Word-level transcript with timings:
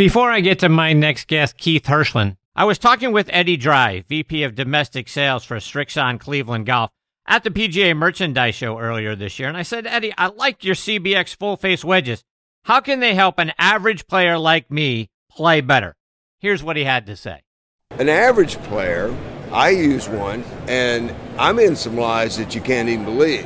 Before 0.00 0.30
I 0.30 0.40
get 0.40 0.60
to 0.60 0.70
my 0.70 0.94
next 0.94 1.28
guest, 1.28 1.58
Keith 1.58 1.84
Hirshland, 1.84 2.38
I 2.56 2.64
was 2.64 2.78
talking 2.78 3.12
with 3.12 3.28
Eddie 3.34 3.58
Dry, 3.58 4.02
VP 4.08 4.44
of 4.44 4.54
Domestic 4.54 5.10
Sales 5.10 5.44
for 5.44 5.56
Srixon 5.56 6.18
Cleveland 6.18 6.64
Golf, 6.64 6.90
at 7.26 7.44
the 7.44 7.50
PGA 7.50 7.94
Merchandise 7.94 8.54
Show 8.54 8.78
earlier 8.78 9.14
this 9.14 9.38
year, 9.38 9.46
and 9.46 9.58
I 9.58 9.62
said, 9.62 9.86
Eddie, 9.86 10.14
I 10.16 10.28
like 10.28 10.64
your 10.64 10.74
CBX 10.74 11.36
full 11.36 11.58
face 11.58 11.84
wedges. 11.84 12.24
How 12.62 12.80
can 12.80 13.00
they 13.00 13.14
help 13.14 13.38
an 13.38 13.52
average 13.58 14.06
player 14.06 14.38
like 14.38 14.70
me 14.70 15.10
play 15.30 15.60
better? 15.60 15.94
Here's 16.38 16.62
what 16.62 16.78
he 16.78 16.84
had 16.84 17.04
to 17.04 17.14
say. 17.14 17.42
An 17.90 18.08
average 18.08 18.56
player, 18.62 19.14
I 19.52 19.68
use 19.68 20.08
one, 20.08 20.44
and 20.66 21.14
I'm 21.38 21.58
in 21.58 21.76
some 21.76 21.98
lies 21.98 22.38
that 22.38 22.54
you 22.54 22.62
can't 22.62 22.88
even 22.88 23.04
believe. 23.04 23.44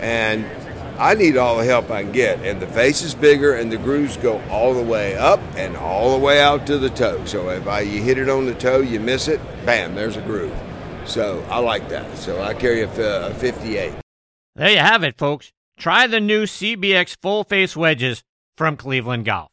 And 0.00 0.46
I 1.00 1.14
need 1.14 1.38
all 1.38 1.56
the 1.56 1.64
help 1.64 1.90
I 1.90 2.02
can 2.02 2.12
get. 2.12 2.40
And 2.40 2.60
the 2.60 2.66
face 2.66 3.00
is 3.00 3.14
bigger, 3.14 3.54
and 3.54 3.72
the 3.72 3.78
grooves 3.78 4.18
go 4.18 4.38
all 4.50 4.74
the 4.74 4.82
way 4.82 5.16
up 5.16 5.40
and 5.56 5.74
all 5.74 6.12
the 6.12 6.22
way 6.22 6.42
out 6.42 6.66
to 6.66 6.76
the 6.76 6.90
toe. 6.90 7.24
So 7.24 7.48
if 7.48 7.66
I, 7.66 7.80
you 7.80 8.02
hit 8.02 8.18
it 8.18 8.28
on 8.28 8.44
the 8.44 8.54
toe, 8.54 8.80
you 8.80 9.00
miss 9.00 9.26
it, 9.26 9.40
bam, 9.64 9.94
there's 9.94 10.18
a 10.18 10.20
groove. 10.20 10.54
So 11.06 11.42
I 11.48 11.58
like 11.58 11.88
that. 11.88 12.18
So 12.18 12.42
I 12.42 12.52
carry 12.52 12.82
a, 12.82 13.28
a 13.28 13.32
58. 13.32 13.94
There 14.56 14.70
you 14.70 14.78
have 14.78 15.02
it, 15.02 15.16
folks. 15.16 15.52
Try 15.78 16.06
the 16.06 16.20
new 16.20 16.44
CBX 16.44 17.16
full 17.22 17.44
face 17.44 17.74
wedges 17.74 18.22
from 18.58 18.76
Cleveland 18.76 19.24
Golf. 19.24 19.48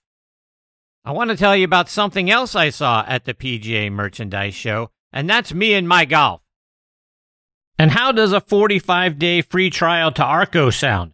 I 1.06 1.12
want 1.12 1.30
to 1.30 1.38
tell 1.38 1.56
you 1.56 1.64
about 1.64 1.88
something 1.88 2.30
else 2.30 2.56
I 2.56 2.72
saw 2.72 3.06
at 3.08 3.24
the 3.24 3.34
PGA 3.34 3.90
Merchandise 3.90 4.54
Show, 4.54 4.90
and 5.14 5.30
that's 5.30 5.54
me 5.54 5.74
and 5.76 5.88
my 5.88 6.04
golf. 6.04 6.42
And 7.80 7.92
how 7.92 8.12
does 8.12 8.34
a 8.34 8.42
45 8.42 9.18
day 9.18 9.42
free 9.42 9.70
trial 9.70 10.12
to 10.12 10.22
Arccos 10.22 10.74
sound? 10.78 11.14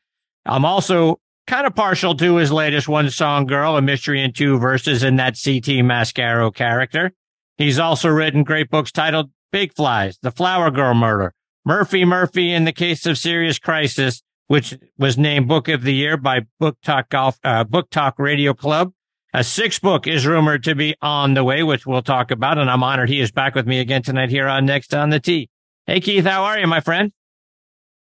I'm 0.46 0.64
also 0.64 1.20
kind 1.46 1.66
of 1.66 1.74
partial 1.74 2.14
to 2.14 2.36
his 2.36 2.50
latest 2.50 2.88
One 2.88 3.10
Song 3.10 3.44
Girl, 3.44 3.76
a 3.76 3.82
mystery 3.82 4.22
in 4.22 4.32
two 4.32 4.58
verses 4.58 5.02
in 5.02 5.16
that 5.16 5.34
CT 5.34 5.84
Mascaro 5.84 6.50
character. 6.50 7.12
He's 7.58 7.78
also 7.78 8.08
written 8.08 8.42
great 8.42 8.70
books 8.70 8.90
titled 8.90 9.30
Big 9.52 9.74
Flies, 9.74 10.18
The 10.22 10.30
Flower 10.30 10.70
Girl 10.70 10.94
Murder, 10.94 11.34
Murphy 11.66 12.06
Murphy 12.06 12.54
in 12.54 12.64
the 12.64 12.72
Case 12.72 13.04
of 13.04 13.18
Serious 13.18 13.58
Crisis, 13.58 14.22
which 14.46 14.78
was 14.96 15.18
named 15.18 15.46
Book 15.46 15.68
of 15.68 15.82
the 15.82 15.92
Year 15.92 16.16
by 16.16 16.46
Book 16.58 16.78
Talk 16.82 17.10
Golf, 17.10 17.38
uh, 17.44 17.64
Book 17.64 17.90
Talk 17.90 18.18
Radio 18.18 18.54
Club. 18.54 18.94
A 19.36 19.44
sixth 19.44 19.82
book 19.82 20.06
is 20.06 20.26
rumored 20.26 20.64
to 20.64 20.74
be 20.74 20.96
on 21.02 21.34
the 21.34 21.44
way, 21.44 21.62
which 21.62 21.86
we'll 21.86 22.00
talk 22.00 22.30
about. 22.30 22.56
And 22.56 22.70
I'm 22.70 22.82
honored 22.82 23.10
he 23.10 23.20
is 23.20 23.30
back 23.30 23.54
with 23.54 23.66
me 23.66 23.80
again 23.80 24.02
tonight 24.02 24.30
here 24.30 24.48
on 24.48 24.64
Next 24.64 24.94
on 24.94 25.10
the 25.10 25.20
Tee. 25.20 25.50
Hey, 25.86 26.00
Keith, 26.00 26.24
how 26.24 26.44
are 26.44 26.58
you, 26.58 26.66
my 26.66 26.80
friend? 26.80 27.12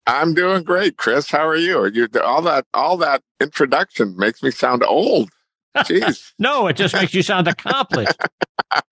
I'm 0.07 0.35
doing 0.35 0.63
great, 0.63 0.97
Chris. 0.97 1.29
How 1.29 1.45
are 1.45 1.57
you? 1.57 1.85
you 1.87 2.07
all 2.23 2.43
that 2.43 2.65
all 2.73 2.97
that 2.99 3.23
introduction 3.41 4.17
makes 4.17 4.41
me 4.41 4.53
sound 4.53 4.85
old. 4.85 5.31
Jeez. 5.79 6.31
no, 6.39 6.69
it 6.69 6.77
just 6.77 6.95
makes 6.95 7.13
you 7.13 7.23
sound 7.23 7.49
accomplished. 7.49 8.17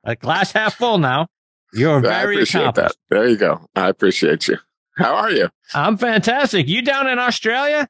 A 0.03 0.17
glass 0.17 0.51
half 0.51 0.75
full 0.75 0.99
now. 0.99 1.29
You're 1.73 2.01
very 2.01 2.43
accomplished. 2.43 2.75
That. 2.75 2.97
There 3.11 3.29
you 3.29 3.37
go. 3.37 3.65
I 3.77 3.89
appreciate 3.89 4.49
you. 4.49 4.59
How 4.97 5.15
are 5.15 5.31
you? 5.31 5.51
I'm 5.73 5.97
fantastic. 5.97 6.67
You 6.67 6.83
down 6.83 7.07
in 7.07 7.21
Australia? 7.21 7.89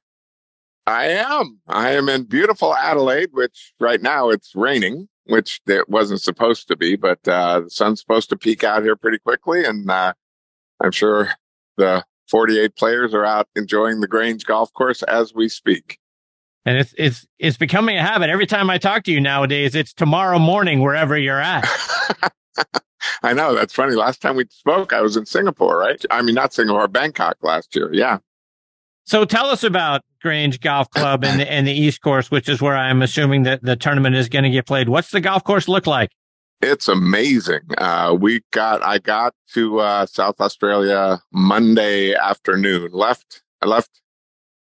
I 0.86 1.06
am. 1.06 1.60
I 1.66 1.90
am 1.92 2.08
in 2.08 2.24
beautiful 2.24 2.74
Adelaide, 2.74 3.30
which 3.32 3.72
right 3.80 4.02
now 4.02 4.28
it's 4.28 4.54
raining, 4.54 5.08
which 5.24 5.60
it 5.66 5.88
wasn't 5.88 6.20
supposed 6.20 6.68
to 6.68 6.76
be, 6.76 6.96
but 6.96 7.26
uh, 7.26 7.60
the 7.60 7.70
sun's 7.70 8.00
supposed 8.00 8.28
to 8.30 8.36
peak 8.36 8.64
out 8.64 8.82
here 8.82 8.96
pretty 8.96 9.18
quickly. 9.18 9.64
And 9.64 9.90
uh, 9.90 10.12
I'm 10.80 10.90
sure 10.90 11.30
the 11.76 12.04
48 12.28 12.76
players 12.76 13.14
are 13.14 13.24
out 13.24 13.48
enjoying 13.56 14.00
the 14.00 14.08
Grange 14.08 14.44
golf 14.44 14.72
course 14.74 15.02
as 15.04 15.34
we 15.34 15.48
speak. 15.48 15.98
And 16.66 16.78
it's 16.78 16.94
it's 16.96 17.26
it's 17.38 17.58
becoming 17.58 17.98
a 17.98 18.02
habit. 18.02 18.30
Every 18.30 18.46
time 18.46 18.70
I 18.70 18.78
talk 18.78 19.04
to 19.04 19.12
you 19.12 19.20
nowadays, 19.20 19.74
it's 19.74 19.92
tomorrow 19.92 20.38
morning 20.38 20.80
wherever 20.80 21.18
you're 21.18 21.40
at. 21.40 21.68
I 23.22 23.34
know 23.34 23.54
that's 23.54 23.74
funny. 23.74 23.94
Last 23.94 24.22
time 24.22 24.36
we 24.36 24.46
spoke, 24.48 24.94
I 24.94 25.02
was 25.02 25.16
in 25.16 25.26
Singapore, 25.26 25.76
right? 25.76 26.02
I 26.10 26.22
mean, 26.22 26.34
not 26.34 26.54
Singapore, 26.54 26.88
Bangkok 26.88 27.36
last 27.42 27.76
year. 27.76 27.90
Yeah. 27.92 28.18
So 29.04 29.24
tell 29.26 29.46
us 29.46 29.62
about 29.62 30.02
Grange 30.22 30.60
Golf 30.60 30.90
Club 30.90 31.24
and 31.24 31.38
the, 31.38 31.50
and 31.50 31.66
the 31.66 31.72
East 31.72 32.00
Course, 32.00 32.30
which 32.30 32.48
is 32.48 32.62
where 32.62 32.76
I'm 32.76 33.02
assuming 33.02 33.42
that 33.42 33.62
the 33.62 33.76
tournament 33.76 34.16
is 34.16 34.30
going 34.30 34.44
to 34.44 34.50
get 34.50 34.66
played. 34.66 34.88
What's 34.88 35.10
the 35.10 35.20
golf 35.20 35.44
course 35.44 35.68
look 35.68 35.86
like? 35.86 36.10
It's 36.62 36.88
amazing. 36.88 37.60
Uh, 37.76 38.16
we 38.18 38.40
got, 38.50 38.82
I 38.82 38.98
got 38.98 39.34
to 39.52 39.80
uh, 39.80 40.06
South 40.06 40.40
Australia 40.40 41.20
Monday 41.30 42.14
afternoon. 42.14 42.92
Left, 42.92 43.42
I 43.60 43.66
left 43.66 44.00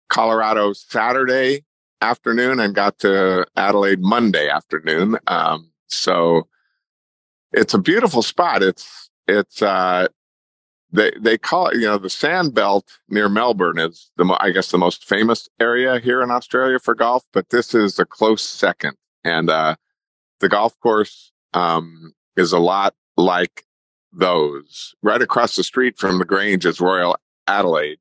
Colorado 0.09 0.73
Saturday 0.73 1.65
afternoon 2.01 2.59
and 2.59 2.75
got 2.75 2.99
to 3.01 3.47
Adelaide 3.57 4.01
Monday 4.01 4.49
afternoon. 4.49 5.17
Um, 5.29 5.71
so 5.87 6.49
it's 7.53 7.75
a 7.75 7.79
beautiful 7.79 8.23
spot. 8.23 8.65
It's, 8.65 9.09
it's, 9.29 9.63
uh, 9.63 10.09
they 10.95 11.11
they 11.21 11.37
call 11.37 11.69
it 11.69 11.75
you 11.75 11.83
know 11.87 11.99
the 11.99 12.09
sand 12.09 12.55
belt 12.55 12.99
near 13.09 13.29
melbourne 13.29 13.79
is 13.79 14.11
the 14.17 14.37
i 14.41 14.51
guess 14.51 14.71
the 14.71 14.79
most 14.79 15.05
famous 15.05 15.49
area 15.61 15.99
here 15.99 16.23
in 16.23 16.31
australia 16.31 16.79
for 16.79 16.95
golf 16.95 17.25
but 17.33 17.51
this 17.51 17.75
is 17.75 17.99
a 17.99 18.07
close 18.07 18.43
second. 18.43 18.97
And 19.27 19.49
uh, 19.49 19.77
the 20.41 20.51
golf 20.51 20.79
course 20.81 21.33
um, 21.55 22.13
is 22.37 22.53
a 22.53 22.59
lot 22.59 22.95
like 23.17 23.65
those. 24.13 24.95
Right 25.03 25.23
across 25.23 25.57
the 25.57 25.65
street 25.65 25.99
from 25.99 26.19
the 26.19 26.27
grange 26.27 26.67
is 26.67 26.81
royal 26.81 27.17
adelaide 27.47 27.99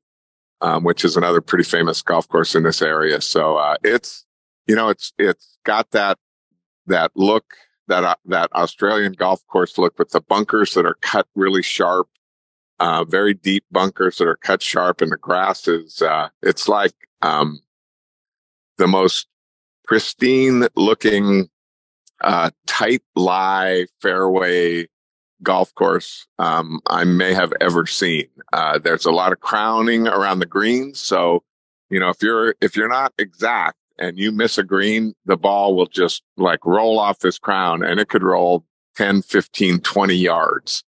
um, 0.64 0.82
which 0.82 1.04
is 1.04 1.16
another 1.16 1.42
pretty 1.42 1.64
famous 1.64 2.00
golf 2.00 2.26
course 2.28 2.54
in 2.54 2.62
this 2.62 2.80
area. 2.80 3.20
So 3.20 3.56
uh, 3.56 3.76
it's 3.84 4.24
you 4.66 4.74
know 4.74 4.88
it's 4.88 5.12
it's 5.18 5.58
got 5.64 5.90
that 5.90 6.18
that 6.86 7.10
look 7.14 7.44
that 7.88 8.04
uh, 8.04 8.14
that 8.26 8.50
australian 8.54 9.12
golf 9.12 9.46
course 9.46 9.76
look 9.76 9.98
with 9.98 10.10
the 10.10 10.20
bunkers 10.22 10.72
that 10.74 10.86
are 10.86 10.96
cut 11.02 11.26
really 11.34 11.62
sharp 11.62 12.08
uh, 12.84 13.04
very 13.04 13.32
deep 13.32 13.64
bunkers 13.70 14.18
that 14.18 14.28
are 14.28 14.36
cut 14.36 14.60
sharp 14.60 15.00
and 15.00 15.10
the 15.10 15.16
grass 15.16 15.66
is, 15.66 16.02
uh, 16.02 16.28
it's 16.42 16.68
like, 16.68 16.94
um, 17.22 17.60
the 18.76 18.86
most 18.86 19.26
pristine 19.84 20.66
looking, 20.76 21.48
uh, 22.20 22.50
tight 22.66 23.02
lie 23.14 23.86
fairway 24.00 24.86
golf 25.42 25.74
course 25.74 26.26
um, 26.38 26.80
I 26.86 27.04
may 27.04 27.34
have 27.34 27.52
ever 27.60 27.86
seen. 27.86 28.26
Uh, 28.52 28.78
there's 28.78 29.04
a 29.04 29.12
lot 29.12 29.32
of 29.32 29.40
crowning 29.40 30.08
around 30.08 30.40
the 30.40 30.46
greens, 30.46 31.00
so 31.00 31.42
you 31.90 32.00
know 32.00 32.08
if 32.08 32.22
you're 32.22 32.54
if 32.60 32.76
you're 32.76 32.88
not 32.88 33.12
exact 33.18 33.76
and 33.98 34.18
you 34.18 34.32
miss 34.32 34.58
a 34.58 34.64
green, 34.64 35.14
the 35.26 35.36
ball 35.36 35.76
will 35.76 35.86
just 35.86 36.22
like 36.36 36.64
roll 36.64 36.98
off 36.98 37.20
this 37.20 37.38
crown, 37.38 37.84
and 37.84 38.00
it 38.00 38.08
could 38.08 38.24
roll 38.24 38.64
10, 38.96 39.22
15, 39.22 39.80
20 39.80 40.14
yards. 40.14 40.82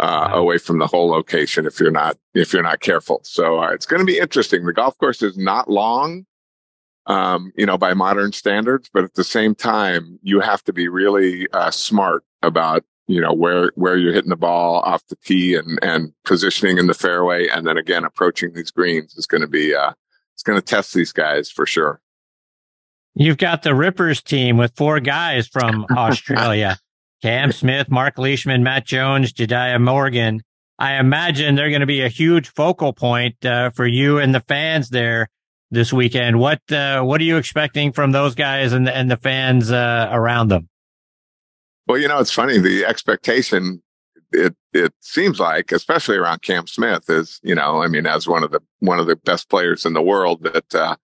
Uh, 0.00 0.28
wow. 0.30 0.38
away 0.38 0.58
from 0.58 0.78
the 0.78 0.86
whole 0.86 1.08
location 1.08 1.66
if 1.66 1.80
you're 1.80 1.90
not 1.90 2.16
if 2.32 2.52
you're 2.52 2.62
not 2.62 2.78
careful. 2.78 3.20
So 3.24 3.60
uh, 3.60 3.70
it's 3.70 3.84
going 3.84 3.98
to 3.98 4.06
be 4.06 4.18
interesting. 4.18 4.64
The 4.64 4.72
golf 4.72 4.96
course 4.98 5.22
is 5.22 5.36
not 5.36 5.68
long, 5.68 6.24
um, 7.06 7.52
you 7.56 7.66
know, 7.66 7.76
by 7.76 7.94
modern 7.94 8.32
standards, 8.32 8.88
but 8.92 9.02
at 9.02 9.14
the 9.14 9.24
same 9.24 9.56
time, 9.56 10.20
you 10.22 10.38
have 10.38 10.62
to 10.64 10.72
be 10.72 10.86
really 10.86 11.48
uh, 11.52 11.72
smart 11.72 12.22
about 12.42 12.84
you 13.08 13.20
know 13.20 13.32
where 13.32 13.72
where 13.74 13.96
you're 13.96 14.12
hitting 14.12 14.28
the 14.28 14.36
ball 14.36 14.80
off 14.82 15.04
the 15.08 15.16
tee 15.16 15.56
and 15.56 15.78
and 15.82 16.12
positioning 16.24 16.78
in 16.78 16.86
the 16.86 16.94
fairway, 16.94 17.48
and 17.48 17.66
then 17.66 17.76
again 17.76 18.04
approaching 18.04 18.52
these 18.52 18.70
greens 18.70 19.16
is 19.16 19.26
going 19.26 19.40
to 19.40 19.48
be 19.48 19.74
uh, 19.74 19.92
it's 20.34 20.44
going 20.44 20.58
to 20.58 20.64
test 20.64 20.94
these 20.94 21.10
guys 21.10 21.50
for 21.50 21.66
sure. 21.66 22.00
You've 23.14 23.38
got 23.38 23.64
the 23.64 23.74
Rippers 23.74 24.22
team 24.22 24.58
with 24.58 24.76
four 24.76 25.00
guys 25.00 25.48
from 25.48 25.86
Australia. 25.90 26.78
Cam 27.22 27.52
Smith, 27.52 27.90
Mark 27.90 28.18
Leishman, 28.18 28.62
Matt 28.62 28.86
Jones, 28.86 29.32
Jediah 29.32 29.80
Morgan. 29.80 30.42
I 30.78 30.94
imagine 30.94 31.56
they're 31.56 31.70
going 31.70 31.80
to 31.80 31.86
be 31.86 32.02
a 32.02 32.08
huge 32.08 32.48
focal 32.48 32.92
point 32.92 33.44
uh, 33.44 33.70
for 33.70 33.86
you 33.86 34.18
and 34.18 34.34
the 34.34 34.40
fans 34.40 34.90
there 34.90 35.28
this 35.70 35.92
weekend. 35.92 36.38
What 36.38 36.60
uh, 36.70 37.02
what 37.02 37.20
are 37.20 37.24
you 37.24 37.36
expecting 37.36 37.92
from 37.92 38.12
those 38.12 38.34
guys 38.34 38.72
and 38.72 38.86
the, 38.86 38.96
and 38.96 39.10
the 39.10 39.16
fans 39.16 39.72
uh, 39.72 40.08
around 40.12 40.48
them? 40.48 40.68
Well, 41.86 41.98
you 41.98 42.06
know, 42.06 42.18
it's 42.18 42.30
funny. 42.30 42.58
The 42.58 42.84
expectation 42.84 43.82
it 44.32 44.54
it 44.72 44.92
seems 45.00 45.40
like, 45.40 45.72
especially 45.72 46.16
around 46.16 46.42
Cam 46.42 46.66
Smith, 46.66 47.08
is 47.08 47.40
you 47.42 47.54
know, 47.54 47.82
I 47.82 47.88
mean, 47.88 48.06
as 48.06 48.28
one 48.28 48.44
of 48.44 48.50
the 48.50 48.60
one 48.80 48.98
of 48.98 49.06
the 49.06 49.16
best 49.16 49.48
players 49.48 49.84
in 49.84 49.94
the 49.94 50.02
world, 50.02 50.44
that 50.44 50.74
uh, 50.74 50.96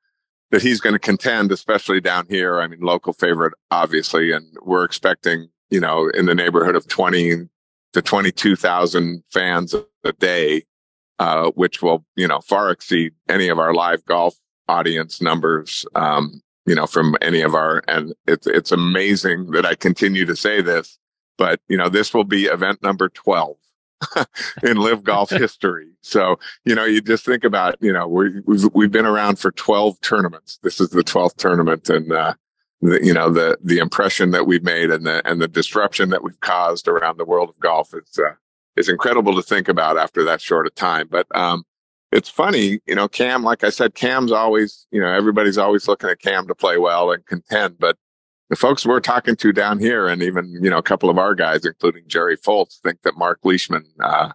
that 0.51 0.63
he's 0.63 0.81
going 0.81 0.93
to 0.93 0.99
contend, 0.99 1.51
especially 1.51 2.01
down 2.01 2.27
here. 2.29 2.61
I 2.61 2.69
mean, 2.69 2.81
local 2.81 3.13
favorite, 3.13 3.55
obviously, 3.71 4.31
and 4.31 4.57
we're 4.63 4.85
expecting 4.85 5.49
you 5.75 5.81
know, 5.81 6.09
in 6.11 6.27
the 6.27 6.37
neighborhood 6.37 6.77
of 6.77 6.87
20 6.87 7.49
to 7.95 8.03
22,000 8.03 9.25
fans 9.33 9.75
a 10.05 10.13
day, 10.13 10.63
uh, 11.19 11.51
which 11.57 11.83
will, 11.83 12.05
you 12.15 12.29
know, 12.29 12.41
far 12.43 12.71
exceed 12.71 13.13
any 13.29 13.49
of 13.49 13.59
our 13.59 13.75
LIV 13.75 14.05
Golf 14.05 14.37
audience 14.69 15.21
numbers, 15.21 15.85
um, 15.97 16.41
you 16.65 16.77
know, 16.77 16.87
from 16.87 17.17
any 17.21 17.41
of 17.41 17.57
our, 17.57 17.83
and 17.89 18.15
it's, 18.29 18.47
it's 18.47 18.71
amazing 18.71 19.51
that 19.51 19.67
I 19.67 19.75
continue 19.75 20.25
to 20.27 20.37
say 20.37 20.63
this, 20.63 20.97
but, 21.39 21.59
you 21.67 21.77
know, 21.77 21.89
this 21.89 22.15
will 22.15 22.23
be 22.23 22.45
event 22.45 22.81
number 22.81 23.09
12. 23.09 23.57
in 24.63 24.77
LIV 24.77 25.03
Golf 25.03 25.31
history. 25.45 25.89
So, 26.03 26.39
you 26.65 26.75
know, 26.75 26.85
you 26.85 27.01
just 27.01 27.25
think 27.25 27.43
about, 27.43 27.77
you 27.81 27.93
know, 27.93 28.07
we, 28.07 28.43
we've, 28.45 28.69
we've 28.75 28.93
been 28.93 29.07
around 29.07 29.39
for 29.41 29.51
12 29.51 30.01
tournaments. 30.03 30.59
This 30.63 30.81
is 30.81 30.91
the 30.91 31.03
12th 31.03 31.37
tournament 31.37 31.89
and, 31.89 32.13
uh, 32.13 32.35
the, 32.85 33.05
you 33.05 33.13
know, 33.13 33.31
the, 33.31 33.59
the 33.63 33.79
impression 33.79 34.31
that 34.33 34.47
we've 34.47 34.63
made 34.63 34.91
and 34.91 35.07
the, 35.07 35.27
and 35.29 35.41
the 35.41 35.49
disruption 35.49 36.11
that 36.11 36.23
we've 36.23 36.41
caused 36.41 36.87
around 36.89 37.19
the 37.19 37.25
world 37.25 37.49
of 37.49 37.59
golf 37.59 37.95
is, 37.95 38.19
uh, 38.19 38.35
is 38.77 38.89
incredible 38.89 39.35
to 39.35 39.43
think 39.43 39.69
about 39.69 39.99
after 39.99 40.25
that 40.25 40.41
short 40.41 40.67
of 40.67 40.75
time. 40.75 41.09
But, 41.11 41.27
um, 41.35 41.65
it's 42.13 42.29
funny, 42.29 42.79
you 42.87 42.95
know, 42.95 43.09
Cam, 43.09 43.43
like 43.43 43.65
I 43.65 43.71
said, 43.71 43.95
Cam's 43.95 44.31
always, 44.31 44.87
you 44.93 45.01
know, 45.01 45.09
everybody's 45.09 45.59
always 45.59 45.89
looking 45.89 46.09
at 46.09 46.21
Cam 46.21 46.47
to 46.47 46.55
play 46.55 46.79
well 46.79 47.11
and 47.11 47.27
contend, 47.27 47.79
but 47.81 47.97
the 48.51 48.57
folks 48.57 48.87
we're 48.87 49.01
talking 49.01 49.35
to 49.35 49.53
down 49.53 49.81
here 49.81 50.07
and 50.07 50.23
even, 50.23 50.61
you 50.63 50.71
know, 50.71 50.79
a 50.79 50.83
couple 50.83 51.11
of 51.11 51.19
our 51.19 51.35
guys, 51.35 51.65
including 51.65 52.05
Jerry 52.07 52.37
Foltz, 52.37 52.79
think 52.81 53.03
that 53.03 53.17
Mark 53.17 53.41
Leishman, 53.43 53.85
uh, 54.01 54.31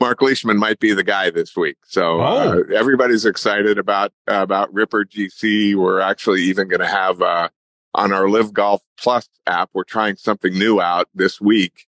Mark 0.00 0.20
Leishman 0.20 0.58
might 0.58 0.80
be 0.80 0.92
the 0.92 1.04
guy 1.04 1.30
this 1.30 1.56
week. 1.56 1.76
So 1.86 2.20
uh, 2.20 2.54
oh. 2.56 2.74
everybody's 2.74 3.24
excited 3.24 3.78
about 3.78 4.12
uh, 4.28 4.42
about 4.42 4.72
Ripper 4.72 5.04
GC. 5.04 5.74
We're 5.76 6.00
actually 6.00 6.42
even 6.42 6.68
going 6.68 6.80
to 6.80 6.88
have 6.88 7.22
uh, 7.22 7.48
on 7.94 8.12
our 8.12 8.28
LIV 8.28 8.52
Golf 8.52 8.82
Plus 8.98 9.28
app, 9.46 9.70
we're 9.72 9.84
trying 9.84 10.16
something 10.16 10.52
new 10.52 10.80
out 10.80 11.08
this 11.14 11.40
week 11.40 11.86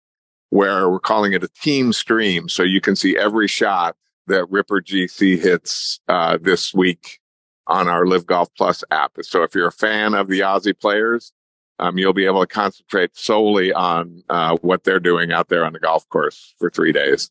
where 0.50 0.88
we're 0.88 1.00
calling 1.00 1.32
it 1.32 1.44
a 1.44 1.48
team 1.48 1.92
stream. 1.92 2.48
So 2.48 2.62
you 2.62 2.80
can 2.80 2.96
see 2.96 3.16
every 3.16 3.48
shot 3.48 3.96
that 4.26 4.48
Ripper 4.50 4.80
GC 4.80 5.40
hits 5.40 6.00
uh, 6.08 6.38
this 6.40 6.72
week 6.72 7.20
on 7.66 7.88
our 7.88 8.06
LIV 8.06 8.26
Golf 8.26 8.48
Plus 8.56 8.84
app. 8.90 9.12
So 9.22 9.42
if 9.42 9.54
you're 9.54 9.68
a 9.68 9.72
fan 9.72 10.14
of 10.14 10.28
the 10.28 10.40
Aussie 10.40 10.78
players, 10.78 11.32
um, 11.78 11.98
you'll 11.98 12.12
be 12.12 12.26
able 12.26 12.40
to 12.40 12.46
concentrate 12.46 13.16
solely 13.16 13.72
on 13.72 14.22
uh, 14.28 14.56
what 14.62 14.84
they're 14.84 15.00
doing 15.00 15.32
out 15.32 15.48
there 15.48 15.64
on 15.64 15.72
the 15.72 15.80
golf 15.80 16.08
course 16.08 16.54
for 16.58 16.70
three 16.70 16.92
days. 16.92 17.30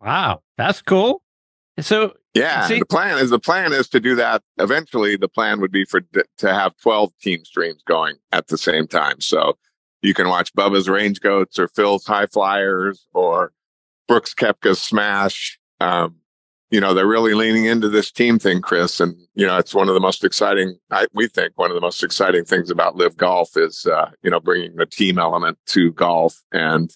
Wow, 0.00 0.42
that's 0.56 0.82
cool. 0.82 1.21
So 1.80 2.14
yeah, 2.34 2.66
See, 2.66 2.78
the 2.78 2.86
plan 2.86 3.18
is 3.18 3.30
the 3.30 3.38
plan 3.38 3.72
is 3.72 3.88
to 3.90 4.00
do 4.00 4.14
that. 4.16 4.42
Eventually, 4.58 5.16
the 5.16 5.28
plan 5.28 5.60
would 5.60 5.72
be 5.72 5.84
for 5.84 6.00
to 6.38 6.52
have 6.52 6.76
twelve 6.82 7.12
team 7.20 7.44
streams 7.44 7.82
going 7.86 8.16
at 8.30 8.48
the 8.48 8.58
same 8.58 8.86
time. 8.86 9.20
So 9.20 9.56
you 10.02 10.14
can 10.14 10.28
watch 10.28 10.52
Bubba's 10.54 10.88
Range 10.88 11.18
Goats 11.20 11.58
or 11.58 11.68
Phil's 11.68 12.04
HyFlyers 12.04 12.98
or 13.14 13.52
Brooks 14.08 14.34
Koepka's 14.34 14.80
Smash. 14.80 15.58
Um, 15.80 16.16
you 16.72 16.80
know, 16.80 16.94
they're 16.94 17.06
really 17.06 17.34
leaning 17.34 17.66
into 17.66 17.88
this 17.88 18.10
team 18.10 18.38
thing, 18.38 18.62
Chris. 18.62 18.98
And, 18.98 19.14
you 19.34 19.46
know, 19.46 19.58
it's 19.58 19.74
one 19.74 19.88
of 19.88 19.94
the 19.94 20.00
most 20.00 20.24
exciting, 20.24 20.78
I, 20.90 21.06
we 21.12 21.28
think 21.28 21.52
one 21.56 21.70
of 21.70 21.74
the 21.74 21.82
most 21.82 22.02
exciting 22.02 22.46
things 22.46 22.70
about 22.70 22.96
LIV 22.96 23.18
Golf 23.18 23.56
is, 23.56 23.84
uh, 23.84 24.10
you 24.22 24.30
know, 24.30 24.40
bringing 24.40 24.76
the 24.76 24.86
team 24.86 25.18
element 25.18 25.58
to 25.66 25.92
golf. 25.92 26.42
And, 26.50 26.90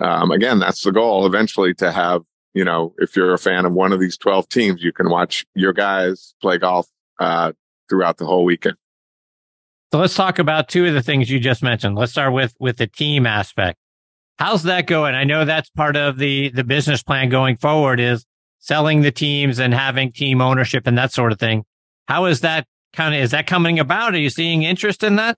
um, 0.00 0.30
again, 0.30 0.58
that's 0.58 0.82
the 0.82 0.92
goal 0.92 1.26
eventually 1.26 1.74
to 1.74 1.92
have 1.92 2.22
you 2.56 2.64
know, 2.64 2.94
if 2.96 3.14
you're 3.14 3.34
a 3.34 3.38
fan 3.38 3.66
of 3.66 3.74
one 3.74 3.92
of 3.92 4.00
these 4.00 4.16
12 4.16 4.48
teams, 4.48 4.82
you 4.82 4.90
can 4.90 5.10
watch 5.10 5.44
your 5.54 5.74
guys 5.74 6.34
play 6.40 6.56
golf 6.56 6.88
uh, 7.20 7.52
throughout 7.86 8.16
the 8.16 8.24
whole 8.24 8.46
weekend. 8.46 8.76
So 9.92 9.98
let's 9.98 10.14
talk 10.14 10.38
about 10.38 10.70
two 10.70 10.86
of 10.86 10.94
the 10.94 11.02
things 11.02 11.28
you 11.30 11.38
just 11.38 11.62
mentioned. 11.62 11.96
Let's 11.96 12.12
start 12.12 12.32
with 12.32 12.54
with 12.58 12.78
the 12.78 12.86
team 12.86 13.26
aspect. 13.26 13.78
How's 14.38 14.62
that 14.62 14.86
going? 14.86 15.14
I 15.14 15.24
know 15.24 15.44
that's 15.44 15.68
part 15.68 15.96
of 15.96 16.16
the 16.16 16.48
the 16.48 16.64
business 16.64 17.02
plan 17.02 17.28
going 17.28 17.56
forward 17.56 18.00
is 18.00 18.24
selling 18.58 19.02
the 19.02 19.12
teams 19.12 19.58
and 19.58 19.74
having 19.74 20.10
team 20.10 20.40
ownership 20.40 20.86
and 20.86 20.96
that 20.96 21.12
sort 21.12 21.32
of 21.32 21.38
thing. 21.38 21.62
How 22.08 22.24
is 22.24 22.40
that 22.40 22.66
kind 22.94 23.14
of 23.14 23.20
is 23.20 23.32
that 23.32 23.46
coming 23.46 23.78
about? 23.78 24.14
Are 24.14 24.18
you 24.18 24.30
seeing 24.30 24.62
interest 24.62 25.02
in 25.04 25.16
that? 25.16 25.36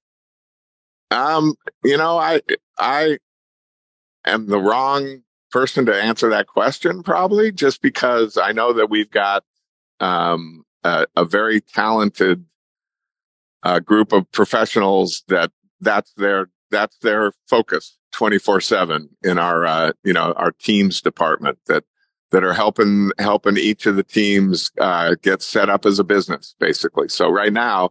Um, 1.10 1.54
you 1.82 1.96
know, 1.96 2.16
I 2.16 2.40
I 2.78 3.18
am 4.24 4.46
the 4.46 4.60
wrong 4.60 5.22
person 5.50 5.86
to 5.86 5.94
answer 5.94 6.28
that 6.30 6.46
question, 6.46 7.02
probably 7.02 7.52
just 7.52 7.82
because 7.82 8.36
I 8.36 8.52
know 8.52 8.72
that 8.72 8.90
we've 8.90 9.10
got 9.10 9.44
um, 10.00 10.64
a, 10.84 11.06
a, 11.16 11.24
very 11.24 11.60
talented 11.60 12.44
uh, 13.62 13.80
group 13.80 14.12
of 14.12 14.30
professionals 14.32 15.24
that 15.28 15.50
that's 15.80 16.12
their 16.14 16.48
that's 16.70 16.96
their 16.98 17.32
focus 17.48 17.98
24 18.12 18.60
seven 18.60 19.08
in 19.22 19.38
our 19.38 19.66
uh, 19.66 19.92
you 20.04 20.12
know 20.12 20.32
our 20.36 20.52
teams 20.52 21.00
department 21.00 21.58
that 21.66 21.84
that 22.30 22.44
are 22.44 22.52
helping 22.52 23.10
helping 23.18 23.56
each 23.56 23.86
of 23.86 23.96
the 23.96 24.02
teams 24.04 24.70
uh, 24.80 25.14
get 25.22 25.42
set 25.42 25.68
up 25.68 25.86
as 25.86 25.98
a 25.98 26.04
business 26.04 26.54
basically. 26.58 27.08
So 27.08 27.30
right 27.30 27.52
now, 27.52 27.90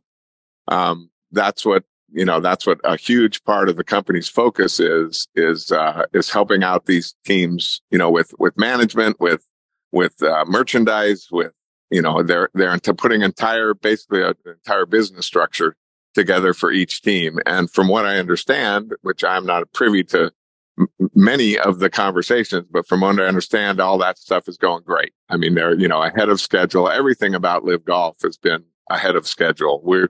um, 0.68 1.10
that's 1.32 1.66
what 1.66 1.84
you 2.12 2.26
know 2.26 2.40
that's 2.40 2.66
what 2.66 2.80
a 2.84 2.98
huge 2.98 3.44
part 3.44 3.70
of 3.70 3.76
the 3.76 3.84
company's 3.84 4.30
focus 4.30 4.80
is 4.80 5.28
is 5.36 5.72
uh, 5.72 6.04
is 6.14 6.30
helping 6.30 6.64
out 6.64 6.86
these 6.86 7.16
teams 7.26 7.82
you 7.92 7.98
know 7.98 8.10
with 8.10 8.34
with 8.40 8.58
management 8.58 9.20
with 9.20 9.46
with 9.92 10.22
uh, 10.24 10.46
merchandise 10.48 11.28
with 11.32 11.52
you 11.90 12.02
know 12.02 12.24
they're 12.24 12.50
they're 12.54 12.74
into 12.74 12.94
putting 12.94 13.22
entire 13.22 13.74
basically 13.74 14.24
an 14.24 14.34
entire 14.46 14.86
business 14.86 15.26
structure 15.26 15.76
together 16.14 16.54
for 16.54 16.72
each 16.72 17.02
team. 17.02 17.40
And 17.46 17.70
from 17.70 17.88
what 17.88 18.06
i 18.06 18.18
understand 18.18 18.94
which 19.02 19.24
i'm 19.24 19.46
not 19.46 19.72
privy 19.74 20.04
to 20.06 20.32
m- 20.80 20.88
many 21.14 21.58
of 21.58 21.80
the 21.80 21.90
conversations 21.90 22.66
but 22.72 22.88
from 22.88 23.02
what 23.02 23.20
i 23.20 23.26
understand 23.26 23.80
all 23.80 23.98
that 24.00 24.18
stuff 24.18 24.48
is 24.48 24.58
going 24.58 24.84
great. 24.84 25.14
I 25.30 25.38
mean 25.38 25.56
they're 25.56 25.76
you 25.76 25.88
know 25.88 26.02
ahead 26.02 26.30
of 26.30 26.42
schedule. 26.42 26.90
Everything 26.90 27.36
about 27.36 27.64
LIV 27.64 27.86
Golf 27.86 28.18
has 28.24 28.38
been 28.38 28.64
ahead 28.90 29.16
of 29.16 29.28
schedule. 29.28 29.82
We're 29.84 30.10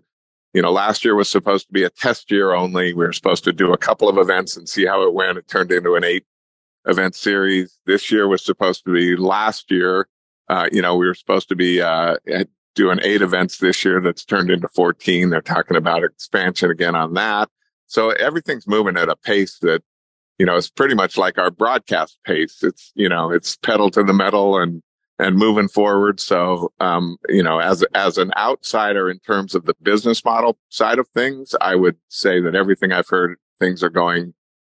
you 0.53 0.61
know, 0.61 0.71
last 0.71 1.05
year 1.05 1.15
was 1.15 1.29
supposed 1.29 1.67
to 1.67 1.73
be 1.73 1.83
a 1.83 1.89
test 1.89 2.31
year 2.31 2.53
only. 2.53 2.93
We 2.93 3.05
were 3.05 3.13
supposed 3.13 3.43
to 3.45 3.53
do 3.53 3.73
a 3.73 3.77
couple 3.77 4.09
of 4.09 4.17
events 4.17 4.57
and 4.57 4.67
see 4.67 4.85
how 4.85 5.03
it 5.03 5.13
went. 5.13 5.37
It 5.37 5.47
turned 5.47 5.71
into 5.71 5.95
an 5.95 6.03
eight 6.03 6.25
event 6.85 7.15
series. 7.15 7.77
This 7.85 8.11
year 8.11 8.27
was 8.27 8.43
supposed 8.43 8.85
to 8.85 8.93
be 8.93 9.15
last 9.15 9.69
year. 9.69 10.07
Uh, 10.49 10.69
you 10.71 10.81
know, 10.81 10.95
we 10.95 11.05
were 11.05 11.13
supposed 11.13 11.49
to 11.49 11.55
be, 11.55 11.81
uh, 11.81 12.15
doing 12.77 12.99
eight 13.01 13.23
events 13.23 13.57
this 13.57 13.83
year 13.83 13.99
that's 13.99 14.23
turned 14.23 14.51
into 14.51 14.67
14. 14.69 15.31
They're 15.31 15.41
talking 15.41 15.75
about 15.75 16.03
expansion 16.03 16.69
again 16.69 16.95
on 16.95 17.15
that. 17.15 17.49
So 17.87 18.11
everything's 18.11 18.67
moving 18.67 18.97
at 18.97 19.09
a 19.09 19.15
pace 19.15 19.57
that, 19.63 19.81
you 20.37 20.45
know, 20.45 20.55
it's 20.55 20.69
pretty 20.69 20.93
much 20.93 21.17
like 21.17 21.39
our 21.39 21.49
broadcast 21.49 22.19
pace. 22.23 22.59
It's, 22.61 22.91
you 22.93 23.09
know, 23.09 23.31
it's 23.31 23.57
pedal 23.57 23.89
to 23.91 24.03
the 24.03 24.13
metal 24.13 24.59
and 24.59 24.83
and 25.19 25.35
moving 25.35 25.67
forward. 25.67 26.19
So, 26.19 26.71
um, 26.79 27.17
you 27.27 27.43
know, 27.43 27.59
as, 27.59 27.83
as 27.93 28.17
an 28.17 28.31
outsider 28.37 29.09
in 29.09 29.19
terms 29.19 29.55
of 29.55 29.65
the 29.65 29.73
business 29.81 30.23
model 30.23 30.57
side 30.69 30.99
of 30.99 31.07
things, 31.09 31.55
I 31.59 31.75
would 31.75 31.97
say 32.09 32.39
that 32.41 32.55
everything 32.55 32.91
I've 32.91 33.09
heard, 33.09 33.37
things 33.59 33.83
are 33.83 33.89
going 33.89 34.33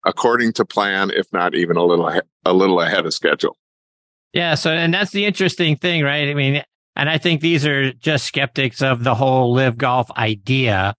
according 0.04 0.52
to 0.54 0.64
plan, 0.64 1.10
if 1.10 1.26
not 1.32 1.54
even 1.54 1.76
a 1.76 1.84
little 1.84 2.08
a 2.44 2.52
little 2.52 2.80
ahead 2.80 3.04
of 3.06 3.12
schedule. 3.12 3.56
Yeah. 4.32 4.54
So, 4.54 4.70
and 4.70 4.92
that's 4.92 5.10
the 5.10 5.24
interesting 5.24 5.76
thing, 5.76 6.02
right? 6.02 6.28
I 6.28 6.34
mean, 6.34 6.62
and 6.96 7.08
I 7.08 7.18
think 7.18 7.40
these 7.40 7.66
are 7.66 7.92
just 7.92 8.26
skeptics 8.26 8.82
of 8.82 9.04
the 9.04 9.14
whole 9.14 9.52
LIV 9.52 9.78
Golf 9.78 10.10
idea, 10.12 10.94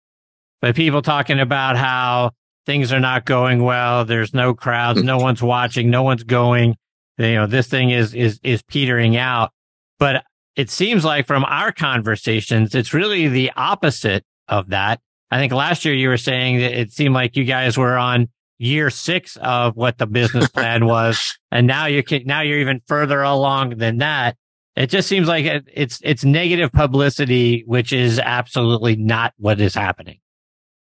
but 0.61 0.75
people 0.75 1.01
talking 1.01 1.39
about 1.39 1.77
how 1.77 2.31
things 2.65 2.91
are 2.91 2.99
not 2.99 3.25
going 3.25 3.63
well. 3.63 4.05
There's 4.05 4.33
no 4.33 4.53
crowds. 4.53 5.03
no 5.03 5.17
one's 5.17 5.41
watching. 5.41 5.89
No 5.89 6.03
one's 6.03 6.23
going. 6.23 6.75
You 7.19 7.35
know, 7.35 7.47
this 7.47 7.67
thing 7.67 7.89
is, 7.89 8.13
is, 8.13 8.39
is 8.43 8.61
petering 8.63 9.17
out. 9.17 9.51
But 9.99 10.23
it 10.55 10.69
seems 10.69 11.05
like 11.05 11.27
from 11.27 11.45
our 11.45 11.71
conversations, 11.71 12.73
it's 12.73 12.93
really 12.93 13.27
the 13.27 13.51
opposite 13.55 14.25
of 14.47 14.69
that. 14.69 14.99
I 15.31 15.37
think 15.37 15.53
last 15.53 15.85
year 15.85 15.93
you 15.93 16.09
were 16.09 16.17
saying 16.17 16.59
that 16.59 16.79
it 16.79 16.91
seemed 16.91 17.13
like 17.13 17.35
you 17.35 17.43
guys 17.43 17.77
were 17.77 17.97
on 17.97 18.29
year 18.57 18.89
six 18.89 19.37
of 19.37 19.75
what 19.75 19.97
the 19.97 20.07
business 20.07 20.49
plan 20.53 20.85
was. 20.85 21.37
And 21.51 21.67
now 21.67 21.85
you 21.85 22.03
can, 22.03 22.23
now 22.25 22.41
you're 22.41 22.59
even 22.59 22.81
further 22.87 23.21
along 23.21 23.77
than 23.77 23.97
that. 23.97 24.37
It 24.75 24.89
just 24.89 25.09
seems 25.09 25.27
like 25.27 25.45
it, 25.45 25.65
it's, 25.73 25.99
it's 26.03 26.23
negative 26.23 26.71
publicity, 26.71 27.63
which 27.67 27.91
is 27.91 28.17
absolutely 28.17 28.95
not 28.95 29.33
what 29.37 29.59
is 29.59 29.75
happening. 29.75 30.19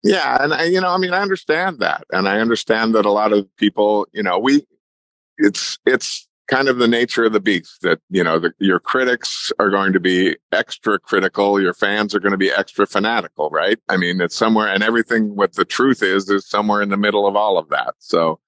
Yeah. 0.04 0.38
And 0.40 0.54
I, 0.54 0.66
you 0.66 0.80
know, 0.80 0.90
I 0.90 0.98
mean, 0.98 1.14
I 1.14 1.22
understand 1.22 1.80
that. 1.80 2.04
And 2.12 2.28
I 2.28 2.40
understand 2.40 2.94
that 2.96 3.06
a 3.06 3.12
lot 3.12 3.34
of 3.34 3.48
people, 3.58 4.08
you 4.14 4.22
know, 4.24 4.38
we, 4.38 4.66
it's, 5.38 5.80
it's, 5.86 6.27
kind 6.48 6.68
of 6.70 6.78
the 6.78 6.88
nature 6.88 7.26
of 7.26 7.34
the 7.34 7.40
beast 7.40 7.82
that, 7.82 8.00
you 8.10 8.24
know, 8.24 8.40
the, 8.40 8.54
your 8.60 8.80
critics 8.80 9.52
are 9.60 9.70
going 9.70 9.94
to 9.94 10.00
be 10.00 10.36
extra 10.52 10.98
critical. 10.98 11.62
Your 11.62 11.74
fans 11.74 12.16
are 12.16 12.20
going 12.20 12.32
to 12.32 12.38
be 12.38 12.52
extra 12.52 12.88
fanatical, 12.88 13.50
right? 13.50 13.80
I 13.90 13.98
mean, 13.98 14.22
it's 14.22 14.36
somewhere 14.36 14.68
and 14.68 14.84
everything 14.84 15.36
what 15.36 15.54
the 15.54 15.66
truth 15.66 16.02
is, 16.02 16.30
is 16.30 16.50
somewhere 16.50 16.82
in 16.82 16.90
the 16.90 16.98
middle 16.98 17.28
of 17.28 17.36
all 17.36 17.58
of 17.58 17.70
that. 17.70 17.96
So, 18.00 18.40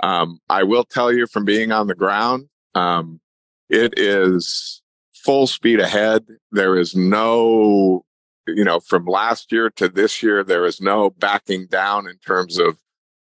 um, 0.00 0.38
I 0.48 0.62
will 0.62 0.84
tell 0.84 1.12
you 1.12 1.26
from 1.26 1.44
being 1.44 1.72
on 1.72 1.88
the 1.88 1.94
ground, 1.94 2.48
um, 2.74 3.20
it 3.68 3.94
is 3.98 4.82
full 5.12 5.46
speed 5.46 5.80
ahead. 5.80 6.24
There 6.52 6.76
is 6.78 6.94
no, 6.94 8.04
you 8.46 8.64
know, 8.64 8.80
from 8.80 9.06
last 9.06 9.50
year 9.52 9.70
to 9.70 9.88
this 9.88 10.22
year, 10.22 10.44
there 10.44 10.64
is 10.64 10.80
no 10.80 11.10
backing 11.10 11.66
down 11.66 12.08
in 12.08 12.16
terms 12.18 12.58
of 12.58 12.76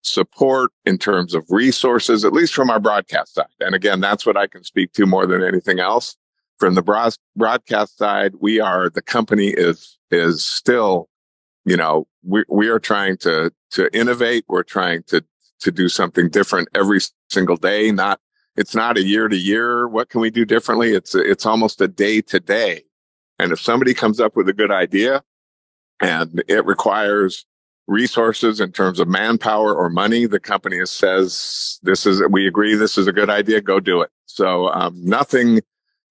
support 0.02 0.72
in 0.84 0.98
terms 0.98 1.34
of 1.34 1.44
resources, 1.50 2.24
at 2.24 2.32
least 2.32 2.54
from 2.54 2.70
our 2.70 2.80
broadcast 2.80 3.34
side. 3.34 3.46
And 3.60 3.74
again, 3.74 4.00
that's 4.00 4.24
what 4.24 4.36
I 4.36 4.46
can 4.46 4.64
speak 4.64 4.92
to 4.94 5.06
more 5.06 5.26
than 5.26 5.42
anything 5.42 5.80
else. 5.80 6.16
From 6.58 6.74
the 6.74 6.82
broad- 6.82 7.16
broadcast 7.36 7.98
side, 7.98 8.34
we 8.40 8.60
are, 8.60 8.90
the 8.90 9.02
company 9.02 9.48
is, 9.48 9.98
is 10.10 10.44
still, 10.44 11.08
you 11.64 11.76
know, 11.76 12.06
we, 12.22 12.44
we 12.48 12.68
are 12.68 12.78
trying 12.78 13.16
to, 13.18 13.50
to 13.72 13.94
innovate. 13.96 14.44
We're 14.48 14.62
trying 14.62 15.02
to, 15.04 15.24
to 15.60 15.70
do 15.70 15.88
something 15.88 16.28
different 16.28 16.68
every 16.74 17.00
single 17.28 17.56
day. 17.56 17.92
Not, 17.92 18.20
it's 18.56 18.74
not 18.74 18.98
a 18.98 19.02
year 19.02 19.28
to 19.28 19.36
year. 19.36 19.88
What 19.88 20.08
can 20.10 20.20
we 20.20 20.30
do 20.30 20.44
differently? 20.44 20.94
It's, 20.94 21.14
it's 21.14 21.46
almost 21.46 21.80
a 21.80 21.88
day 21.88 22.20
to 22.22 22.40
day. 22.40 22.82
And 23.38 23.52
if 23.52 23.60
somebody 23.60 23.94
comes 23.94 24.20
up 24.20 24.36
with 24.36 24.48
a 24.48 24.52
good 24.52 24.70
idea 24.70 25.22
and 26.00 26.42
it 26.46 26.64
requires 26.66 27.46
resources 27.90 28.60
in 28.60 28.72
terms 28.72 29.00
of 29.00 29.08
manpower 29.08 29.74
or 29.74 29.90
money, 29.90 30.26
the 30.26 30.40
company 30.40 30.78
says 30.86 31.78
this 31.82 32.06
is 32.06 32.22
we 32.30 32.46
agree 32.46 32.74
this 32.74 32.96
is 32.96 33.06
a 33.06 33.12
good 33.12 33.28
idea. 33.28 33.60
Go 33.60 33.80
do 33.80 34.00
it. 34.00 34.10
So 34.26 34.68
um, 34.68 34.94
nothing, 35.04 35.60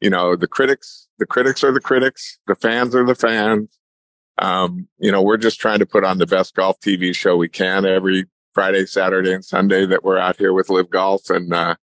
you 0.02 0.10
know, 0.10 0.36
the 0.36 0.48
critics 0.48 1.08
the 1.20 1.26
critics 1.26 1.64
are 1.64 1.72
the 1.72 1.82
critics, 1.82 2.40
the 2.48 2.56
fans 2.56 2.96
are 2.96 3.06
the 3.06 3.16
fans. 3.16 3.78
Um, 4.42 4.88
you 5.00 5.12
know, 5.12 5.22
we're 5.22 5.38
just 5.38 5.60
trying 5.60 5.80
to 5.80 5.86
put 5.86 6.06
on 6.06 6.18
the 6.18 6.26
best 6.26 6.56
golf 6.56 6.80
TV 6.80 7.14
show 7.14 7.36
we 7.36 7.50
can 7.50 7.86
every 7.86 8.26
Friday, 8.54 8.86
Saturday, 8.86 9.34
and 9.34 9.44
Sunday 9.44 9.86
that 9.86 10.04
we're 10.04 10.18
out 10.18 10.38
here 10.38 10.54
with 10.54 10.70
LIV 10.70 10.90
Golf, 10.90 11.30
and 11.30 11.54
uh, 11.54 11.76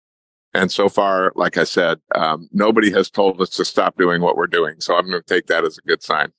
and 0.55 0.73
so 0.73 0.89
far, 0.89 1.33
like 1.37 1.59
I 1.59 1.65
said, 1.65 2.01
um, 2.15 2.49
nobody 2.53 2.91
has 2.93 3.11
told 3.11 3.41
us 3.43 3.51
to 3.51 3.65
stop 3.65 3.97
doing 3.97 4.23
what 4.23 4.37
we're 4.37 4.47
doing. 4.47 4.81
So 4.81 4.97
I'm 4.97 5.07
going 5.09 5.23
to 5.23 5.35
take 5.35 5.47
that 5.47 5.65
as 5.65 5.77
a 5.77 5.87
good 5.87 6.03
sign. 6.03 6.33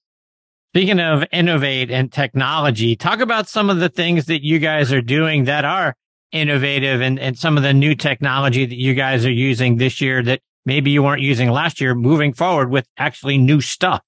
Speaking 0.73 0.99
of 0.99 1.23
innovate 1.31 1.89
and 1.89 2.11
technology, 2.11 2.95
talk 2.95 3.19
about 3.19 3.47
some 3.47 3.69
of 3.69 3.79
the 3.79 3.89
things 3.89 4.25
that 4.25 4.43
you 4.43 4.59
guys 4.59 4.91
are 4.91 5.01
doing 5.01 5.45
that 5.45 5.65
are 5.65 5.95
innovative 6.31 7.01
and, 7.01 7.19
and 7.19 7.37
some 7.37 7.57
of 7.57 7.63
the 7.63 7.73
new 7.73 7.95
technology 7.95 8.65
that 8.65 8.75
you 8.75 8.93
guys 8.93 9.25
are 9.25 9.31
using 9.31 9.77
this 9.77 10.01
year 10.01 10.21
that 10.21 10.41
maybe 10.65 10.91
you 10.91 11.01
weren't 11.01 11.21
using 11.21 11.49
last 11.49 11.79
year 11.79 11.95
moving 11.95 12.33
forward 12.33 12.69
with 12.69 12.85
actually 12.97 13.37
new 13.37 13.61
stuff. 13.61 14.01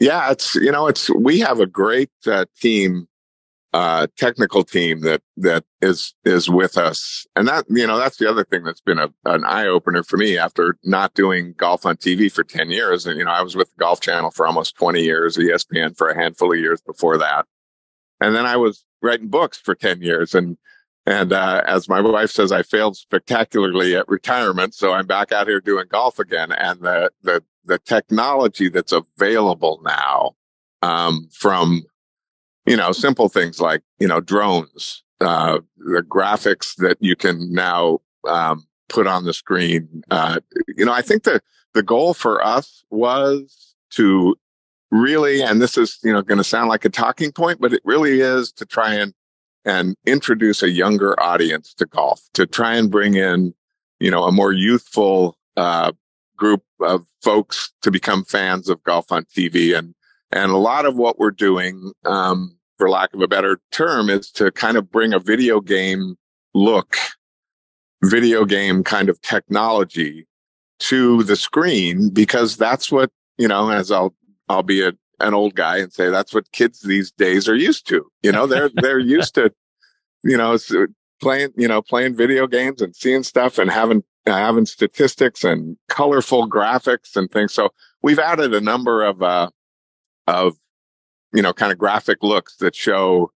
Yeah, 0.00 0.30
it's, 0.30 0.54
you 0.54 0.72
know, 0.72 0.86
it's, 0.86 1.10
we 1.10 1.40
have 1.40 1.60
a 1.60 1.66
great 1.66 2.10
uh, 2.26 2.46
team 2.60 3.06
uh, 3.74 4.06
technical 4.16 4.64
team 4.64 5.00
that 5.02 5.20
that 5.36 5.64
is 5.82 6.14
is 6.24 6.48
with 6.48 6.78
us, 6.78 7.26
and 7.36 7.46
that 7.48 7.66
you 7.68 7.86
know 7.86 7.98
that's 7.98 8.16
the 8.16 8.28
other 8.28 8.44
thing 8.44 8.64
that's 8.64 8.80
been 8.80 8.98
a, 8.98 9.08
an 9.26 9.44
eye 9.44 9.66
opener 9.66 10.02
for 10.02 10.16
me 10.16 10.38
after 10.38 10.78
not 10.84 11.14
doing 11.14 11.54
golf 11.56 11.84
on 11.84 11.96
TV 11.96 12.32
for 12.32 12.44
ten 12.44 12.70
years. 12.70 13.06
And 13.06 13.18
you 13.18 13.24
know, 13.24 13.30
I 13.30 13.42
was 13.42 13.56
with 13.56 13.68
the 13.68 13.78
Golf 13.78 14.00
Channel 14.00 14.30
for 14.30 14.46
almost 14.46 14.76
twenty 14.76 15.02
years, 15.02 15.36
ESPN 15.36 15.96
for 15.96 16.08
a 16.08 16.18
handful 16.18 16.52
of 16.52 16.58
years 16.58 16.80
before 16.80 17.18
that, 17.18 17.44
and 18.20 18.34
then 18.34 18.46
I 18.46 18.56
was 18.56 18.84
writing 19.02 19.28
books 19.28 19.58
for 19.58 19.74
ten 19.74 20.00
years. 20.00 20.34
And 20.34 20.56
and 21.04 21.32
uh, 21.32 21.62
as 21.66 21.88
my 21.88 22.00
wife 22.00 22.30
says, 22.30 22.52
I 22.52 22.62
failed 22.62 22.96
spectacularly 22.96 23.96
at 23.96 24.08
retirement, 24.08 24.74
so 24.74 24.92
I'm 24.92 25.06
back 25.06 25.30
out 25.30 25.46
here 25.46 25.60
doing 25.60 25.86
golf 25.90 26.18
again. 26.18 26.52
And 26.52 26.80
the 26.80 27.10
the 27.22 27.42
the 27.66 27.78
technology 27.78 28.70
that's 28.70 28.92
available 28.92 29.80
now 29.84 30.36
um, 30.80 31.28
from 31.32 31.82
you 32.68 32.76
know, 32.76 32.92
simple 32.92 33.28
things 33.28 33.60
like, 33.60 33.82
you 33.98 34.06
know, 34.06 34.20
drones, 34.20 35.02
uh, 35.20 35.58
the 35.78 36.02
graphics 36.02 36.76
that 36.76 36.98
you 37.00 37.16
can 37.16 37.52
now, 37.52 38.00
um, 38.28 38.64
put 38.88 39.06
on 39.06 39.24
the 39.24 39.32
screen. 39.32 40.02
Uh, 40.10 40.40
you 40.76 40.84
know, 40.84 40.92
I 40.92 41.02
think 41.02 41.22
that 41.24 41.42
the 41.74 41.82
goal 41.82 42.14
for 42.14 42.44
us 42.44 42.84
was 42.90 43.74
to 43.92 44.36
really, 44.90 45.42
and 45.42 45.62
this 45.62 45.78
is, 45.78 45.98
you 46.02 46.12
know, 46.12 46.22
going 46.22 46.38
to 46.38 46.44
sound 46.44 46.68
like 46.68 46.84
a 46.84 46.90
talking 46.90 47.32
point, 47.32 47.60
but 47.60 47.72
it 47.72 47.82
really 47.84 48.20
is 48.20 48.52
to 48.52 48.66
try 48.66 48.94
and, 48.94 49.14
and 49.64 49.96
introduce 50.06 50.62
a 50.62 50.70
younger 50.70 51.18
audience 51.20 51.74
to 51.74 51.86
golf, 51.86 52.20
to 52.34 52.46
try 52.46 52.74
and 52.74 52.90
bring 52.90 53.14
in, 53.14 53.54
you 53.98 54.10
know, 54.10 54.24
a 54.24 54.32
more 54.32 54.52
youthful, 54.52 55.36
uh, 55.56 55.92
group 56.36 56.62
of 56.80 57.04
folks 57.22 57.72
to 57.82 57.90
become 57.90 58.24
fans 58.24 58.68
of 58.68 58.82
golf 58.84 59.10
on 59.10 59.24
TV. 59.24 59.76
And, 59.76 59.94
and 60.30 60.52
a 60.52 60.56
lot 60.56 60.86
of 60.86 60.96
what 60.96 61.18
we're 61.18 61.30
doing, 61.30 61.92
um, 62.04 62.57
for 62.78 62.88
lack 62.88 63.12
of 63.12 63.20
a 63.20 63.28
better 63.28 63.60
term, 63.72 64.08
is 64.08 64.30
to 64.32 64.50
kind 64.52 64.76
of 64.76 64.90
bring 64.90 65.12
a 65.12 65.18
video 65.18 65.60
game 65.60 66.16
look, 66.54 66.96
video 68.04 68.44
game 68.44 68.82
kind 68.84 69.08
of 69.08 69.20
technology 69.20 70.26
to 70.78 71.22
the 71.24 71.36
screen 71.36 72.10
because 72.10 72.56
that's 72.56 72.90
what, 72.90 73.10
you 73.36 73.48
know, 73.48 73.70
as 73.70 73.90
I'll, 73.90 74.14
I'll 74.48 74.62
be 74.62 74.82
a, 74.82 74.92
an 75.20 75.34
old 75.34 75.56
guy 75.56 75.78
and 75.78 75.92
say 75.92 76.08
that's 76.08 76.32
what 76.32 76.50
kids 76.52 76.80
these 76.80 77.10
days 77.10 77.48
are 77.48 77.56
used 77.56 77.88
to. 77.88 78.06
You 78.22 78.30
know, 78.30 78.46
they're, 78.46 78.70
they're 78.74 79.00
used 79.00 79.34
to, 79.34 79.52
you 80.22 80.36
know, 80.36 80.56
playing, 81.20 81.50
you 81.56 81.66
know, 81.66 81.82
playing 81.82 82.14
video 82.14 82.46
games 82.46 82.80
and 82.80 82.94
seeing 82.94 83.24
stuff 83.24 83.58
and 83.58 83.70
having, 83.70 84.04
having 84.26 84.66
statistics 84.66 85.42
and 85.42 85.76
colorful 85.88 86.48
graphics 86.48 87.16
and 87.16 87.28
things. 87.30 87.52
So 87.52 87.70
we've 88.02 88.20
added 88.20 88.54
a 88.54 88.60
number 88.60 89.04
of, 89.04 89.20
uh, 89.20 89.50
of 90.28 90.56
you 91.32 91.42
know, 91.42 91.52
kind 91.52 91.72
of 91.72 91.78
graphic 91.78 92.22
looks 92.22 92.56
that 92.56 92.74
show 92.74 93.30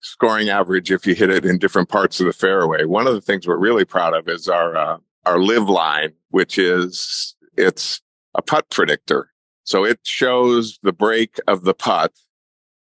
scoring 0.00 0.48
average 0.48 0.90
if 0.90 1.06
you 1.06 1.14
hit 1.14 1.30
it 1.30 1.44
in 1.44 1.58
different 1.58 1.88
parts 1.88 2.20
of 2.20 2.26
the 2.26 2.32
fairway. 2.32 2.84
One 2.84 3.06
of 3.06 3.14
the 3.14 3.20
things 3.20 3.46
we're 3.46 3.56
really 3.56 3.84
proud 3.84 4.14
of 4.14 4.28
is 4.28 4.48
our 4.48 4.76
uh, 4.76 4.98
our 5.24 5.38
LIV 5.38 5.68
line, 5.68 6.12
which 6.30 6.58
is 6.58 7.34
it's 7.56 8.00
a 8.34 8.42
putt 8.42 8.70
predictor. 8.70 9.30
So 9.64 9.84
it 9.84 9.98
shows 10.04 10.78
the 10.82 10.92
break 10.92 11.40
of 11.48 11.64
the 11.64 11.74
putt 11.74 12.12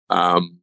um, 0.09 0.59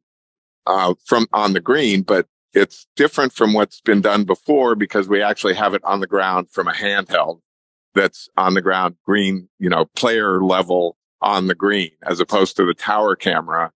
uh, 0.66 0.94
from 1.06 1.26
on 1.32 1.52
the 1.52 1.60
green, 1.60 2.02
but 2.02 2.26
it's 2.52 2.86
different 2.96 3.32
from 3.32 3.52
what's 3.52 3.80
been 3.80 4.00
done 4.00 4.24
before 4.24 4.74
because 4.74 5.08
we 5.08 5.22
actually 5.22 5.54
have 5.54 5.74
it 5.74 5.84
on 5.84 6.00
the 6.00 6.06
ground 6.06 6.50
from 6.50 6.66
a 6.66 6.72
handheld 6.72 7.40
that's 7.94 8.28
on 8.36 8.54
the 8.54 8.62
ground 8.62 8.96
green, 9.04 9.48
you 9.58 9.68
know, 9.68 9.84
player 9.96 10.42
level 10.42 10.96
on 11.22 11.46
the 11.46 11.54
green 11.54 11.90
as 12.02 12.18
opposed 12.18 12.56
to 12.56 12.64
the 12.64 12.74
tower 12.74 13.14
camera 13.14 13.70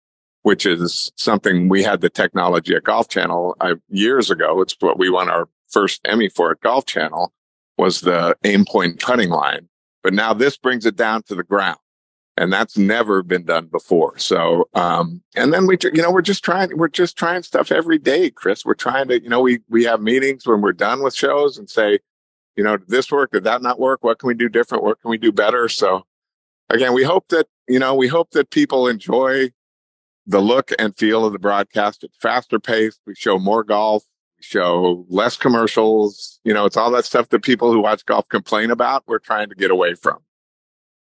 which 0.45 0.67
is 0.67 1.11
something 1.17 1.71
we 1.71 1.83
had 1.83 2.03
the 2.03 2.11
technology 2.11 2.75
at 2.75 2.85
Golf 2.85 3.09
Channel 3.09 3.57
uh, 3.61 3.77
years 3.89 4.31
ago. 4.31 4.61
It's 4.61 4.77
what 4.79 4.99
we 4.99 5.09
won 5.09 5.31
our 5.31 5.49
first 5.71 6.03
Emmy 6.05 6.29
for 6.29 6.51
at 6.51 6.61
Golf 6.61 6.85
Channel 6.85 7.33
was 7.79 8.03
the 8.03 8.37
aim 8.45 8.67
point 8.67 9.01
cutting 9.01 9.31
line. 9.31 9.69
But 10.03 10.13
now 10.13 10.35
this 10.35 10.59
brings 10.59 10.85
it 10.85 10.97
down 10.97 11.23
to 11.25 11.35
the 11.35 11.43
ground. 11.43 11.79
And 12.37 12.53
that's 12.53 12.77
never 12.77 13.23
been 13.23 13.45
done 13.45 13.67
before. 13.67 14.19
So, 14.19 14.69
um, 14.75 15.23
and 15.35 15.51
then 15.51 15.67
we, 15.67 15.79
you 15.81 16.03
know, 16.03 16.11
we're 16.11 16.21
just 16.21 16.45
trying, 16.45 16.77
we're 16.77 16.89
just 16.89 17.17
trying 17.17 17.43
stuff 17.43 17.73
every 17.73 17.99
day, 17.99 18.29
Chris. 18.29 18.67
We're 18.67 18.75
trying 18.75 19.09
to, 19.09 19.23
you 19.23 19.31
know, 19.31 19.41
we, 19.41 19.61
we 19.71 19.85
have 19.85 20.03
meetings 20.03 20.47
when 20.47 20.61
we're 20.61 20.73
done 20.73 21.03
with 21.03 21.15
shows 21.15 21.57
and 21.57 21.71
say, 21.71 22.01
you 22.55 22.65
know, 22.65 22.77
did 22.77 22.89
this 22.89 23.11
work? 23.11 23.31
Did 23.31 23.45
that 23.45 23.63
not 23.63 23.81
work? 23.81 24.05
What 24.05 24.19
can 24.19 24.27
we 24.27 24.35
do 24.35 24.51
different? 24.51 24.85
What 24.85 25.01
can 25.01 25.11
we 25.11 25.17
do 25.17 25.33
better? 25.33 25.71
So 25.71 26.05
again, 26.69 26.93
we 26.93 27.03
hope 27.05 27.29
that, 27.29 27.47
you 27.67 27.79
know, 27.79 27.95
we 27.95 28.09
hope 28.09 28.33
that 28.33 28.51
people 28.51 28.89
enjoy 28.89 29.51
the 30.27 30.41
look 30.41 30.73
and 30.79 30.97
feel 30.97 31.25
of 31.25 31.33
the 31.33 31.39
broadcast. 31.39 32.05
It's 32.05 32.17
faster 32.19 32.59
paced. 32.59 33.01
We 33.07 33.15
show 33.15 33.39
more 33.39 33.65
golf. 33.65 34.05
We 34.39 34.45
show, 34.45 35.07
less 35.09 35.37
commercials. 35.37 36.41
You 36.45 36.55
know, 36.55 36.65
it's 36.65 36.77
all 36.77 36.91
that 36.93 37.05
stuff 37.05 37.29
that 37.31 37.43
people 37.43 37.73
who 37.73 37.81
watch 37.81 38.05
golf 38.07 38.29
complain 38.29 38.71
about. 38.71 39.05
We're 39.07 39.19
trying 39.19 39.49
to 39.49 39.55
get 39.55 39.71
away 39.71 39.95
from. 39.95 40.19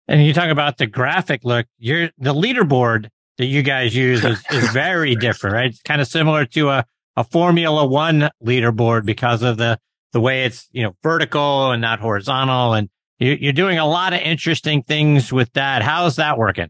And 0.07 0.25
you 0.25 0.33
talk 0.33 0.49
about 0.49 0.77
the 0.77 0.87
graphic 0.87 1.43
look. 1.43 1.67
You're 1.77 2.09
the 2.17 2.33
leaderboard 2.33 3.09
that 3.37 3.45
you 3.45 3.63
guys 3.63 3.95
use 3.95 4.23
is, 4.23 4.43
is 4.51 4.69
very 4.73 5.15
different, 5.15 5.53
right? 5.53 5.69
It's 5.69 5.81
kind 5.81 6.01
of 6.01 6.07
similar 6.07 6.45
to 6.47 6.69
a, 6.69 6.85
a 7.15 7.23
Formula 7.23 7.85
One 7.85 8.29
leaderboard 8.43 9.05
because 9.05 9.41
of 9.41 9.57
the 9.57 9.79
the 10.13 10.19
way 10.19 10.43
it's 10.43 10.67
you 10.71 10.83
know 10.83 10.95
vertical 11.03 11.71
and 11.71 11.81
not 11.81 11.99
horizontal, 11.99 12.73
and 12.73 12.89
you, 13.19 13.37
you're 13.39 13.53
doing 13.53 13.77
a 13.77 13.87
lot 13.87 14.13
of 14.13 14.19
interesting 14.19 14.83
things 14.83 15.31
with 15.31 15.53
that. 15.53 15.81
How's 15.81 16.17
that 16.17 16.37
working? 16.37 16.69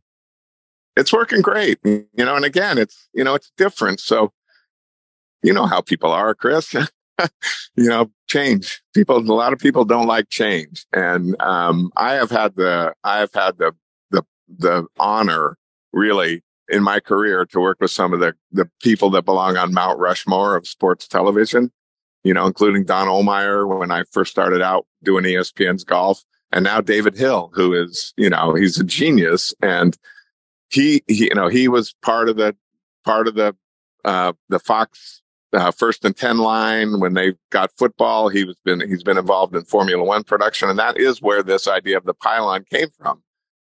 It's 0.96 1.14
working 1.14 1.42
great, 1.42 1.80
you 1.84 2.06
know. 2.18 2.36
And 2.36 2.46
again, 2.46 2.78
it's 2.78 3.08
you 3.14 3.24
know 3.24 3.34
it's 3.34 3.52
different. 3.58 4.00
So 4.00 4.32
you 5.42 5.54
know 5.54 5.66
how 5.66 5.82
people 5.82 6.12
are, 6.12 6.36
Chris. 6.36 6.74
you 7.76 7.88
know, 7.90 8.12
change. 8.28 8.82
People, 8.94 9.18
a 9.18 9.20
lot 9.20 9.54
of 9.54 9.60
people 9.60 9.86
don't 9.86 10.08
like 10.08 10.30
change, 10.30 10.86
and 10.94 11.36
um, 11.42 11.92
I 11.96 12.14
have 12.14 12.32
had 12.32 12.56
the 12.56 12.94
I 13.04 13.20
have 13.20 13.34
had 13.34 13.58
the 13.58 13.74
the 14.12 14.24
the 14.48 14.86
honor 15.00 15.58
really 15.94 16.44
in 16.70 16.84
my 16.84 17.00
career 17.00 17.46
to 17.46 17.60
work 17.60 17.78
with 17.80 17.92
some 17.92 18.14
of 18.14 18.20
the 18.20 18.34
the 18.52 18.70
people 18.82 19.10
that 19.12 19.26
belong 19.26 19.58
on 19.58 19.74
Mount 19.74 20.00
Rushmore 20.00 20.56
of 20.56 20.68
sports 20.68 21.08
television. 21.08 21.72
You 22.24 22.36
know, 22.36 22.46
including 22.46 22.86
Don 22.86 23.08
Ohlmeyer 23.08 23.68
when 23.80 23.90
I 23.90 24.04
first 24.12 24.30
started 24.30 24.62
out 24.62 24.86
doing 25.04 25.24
ESPN's 25.24 25.84
golf, 25.84 26.24
and 26.52 26.64
now 26.64 26.80
David 26.80 27.18
Hill, 27.18 27.50
who 27.54 27.74
is 27.74 28.14
you 28.18 28.30
know 28.30 28.54
he's 28.54 28.80
a 28.80 28.84
genius, 28.84 29.54
and 29.62 29.98
he, 30.72 31.04
he 31.08 31.26
you 31.26 31.36
know 31.36 31.48
he 31.48 31.68
was 31.68 31.94
part 32.02 32.30
of 32.30 32.38
the 32.38 32.56
part 33.04 33.28
of 33.28 33.36
the 33.36 33.56
uh, 34.06 34.34
the 34.50 34.60
Fox 34.60 35.22
uh, 35.54 35.72
first 35.72 36.06
and 36.06 36.16
10 36.16 36.38
line 36.38 37.00
when 37.00 37.14
they 37.14 37.34
got 37.50 37.72
football. 37.78 38.30
He 38.30 38.46
was 38.46 38.58
been, 38.64 38.82
he's 38.88 39.04
been 39.04 39.18
involved 39.18 39.56
in 39.56 39.64
Formula 39.64 40.04
One 40.04 40.24
production. 40.24 40.70
And 40.70 40.80
that 40.80 40.98
is 40.98 41.22
where 41.22 41.44
this 41.44 41.68
idea 41.68 41.98
of 41.98 42.06
the 42.06 42.14
pylon 42.14 42.66
came 42.70 42.90
from 42.98 43.22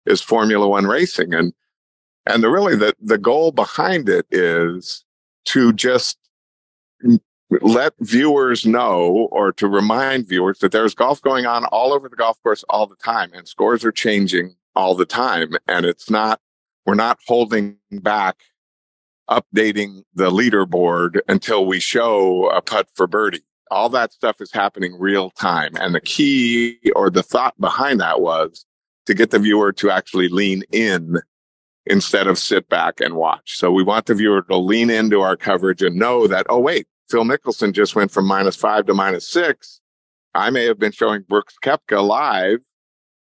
is 0.06 0.22
Formula 0.22 0.68
One 0.68 0.86
racing. 0.86 1.34
And, 1.34 1.54
and 2.28 2.44
the 2.44 2.50
really 2.50 2.76
the, 2.76 2.94
the 3.00 3.18
goal 3.18 3.52
behind 3.52 4.10
it 4.10 4.26
is 4.32 5.04
to 5.46 5.74
just 5.74 6.18
let 7.62 7.94
viewers 8.00 8.66
know 8.66 9.28
or 9.32 9.52
to 9.52 9.68
remind 9.68 10.28
viewers 10.28 10.60
that 10.60 10.72
there's 10.72 10.96
golf 10.96 11.22
going 11.22 11.46
on 11.46 11.66
all 11.66 11.92
over 11.92 12.08
the 12.08 12.16
golf 12.16 12.42
course 12.44 12.64
all 12.70 12.88
the 12.88 12.96
time 12.96 13.32
and 13.34 13.48
scores 13.48 13.84
are 13.84 13.92
changing 13.92 14.56
all 14.76 14.96
the 14.96 15.06
time. 15.06 15.58
And 15.68 15.86
it's 15.86 16.10
not, 16.10 16.40
we're 16.86 16.96
not 16.96 17.20
holding 17.28 17.78
back 17.92 18.38
updating 19.30 20.04
the 20.14 20.30
leaderboard 20.30 21.20
until 21.28 21.66
we 21.66 21.80
show 21.80 22.50
a 22.50 22.62
putt 22.62 22.88
for 22.96 23.08
birdie. 23.08 23.44
All 23.70 23.88
that 23.90 24.12
stuff 24.12 24.42
is 24.42 24.52
happening 24.52 25.00
real 25.00 25.30
time. 25.32 25.72
And 25.80 25.96
the 25.96 26.02
key 26.02 26.78
or 26.96 27.10
the 27.10 27.24
thought 27.24 27.60
behind 27.60 28.02
that 28.02 28.20
was 28.20 28.66
to 29.06 29.14
get 29.14 29.32
the 29.32 29.40
viewer 29.40 29.72
to 29.74 29.90
actually 29.90 30.28
lean 30.28 30.64
in 30.72 31.18
instead 31.86 32.28
of 32.28 32.38
sit 32.38 32.68
back 32.68 33.00
and 33.00 33.16
watch. 33.16 33.58
So 33.58 33.72
we 33.72 33.84
want 33.84 34.06
the 34.06 34.14
viewer 34.14 34.42
to 34.44 34.58
lean 34.58 34.90
into 34.90 35.22
our 35.22 35.38
coverage 35.38 35.82
and 35.82 35.96
know 35.96 36.28
that, 36.28 36.46
oh, 36.50 36.60
wait, 36.60 36.88
Phil 37.10 37.24
Mickelson 37.24 37.74
just 37.74 37.96
went 37.96 38.12
from 38.12 38.28
minus 38.28 38.56
five 38.56 38.86
to 38.88 38.94
minus 38.94 39.28
six. 39.28 39.80
I 40.34 40.50
may 40.50 40.66
have 40.66 40.80
been 40.80 40.92
showing 40.92 41.24
Brooks 41.28 41.56
Koepka 41.64 42.06
live, 42.06 42.60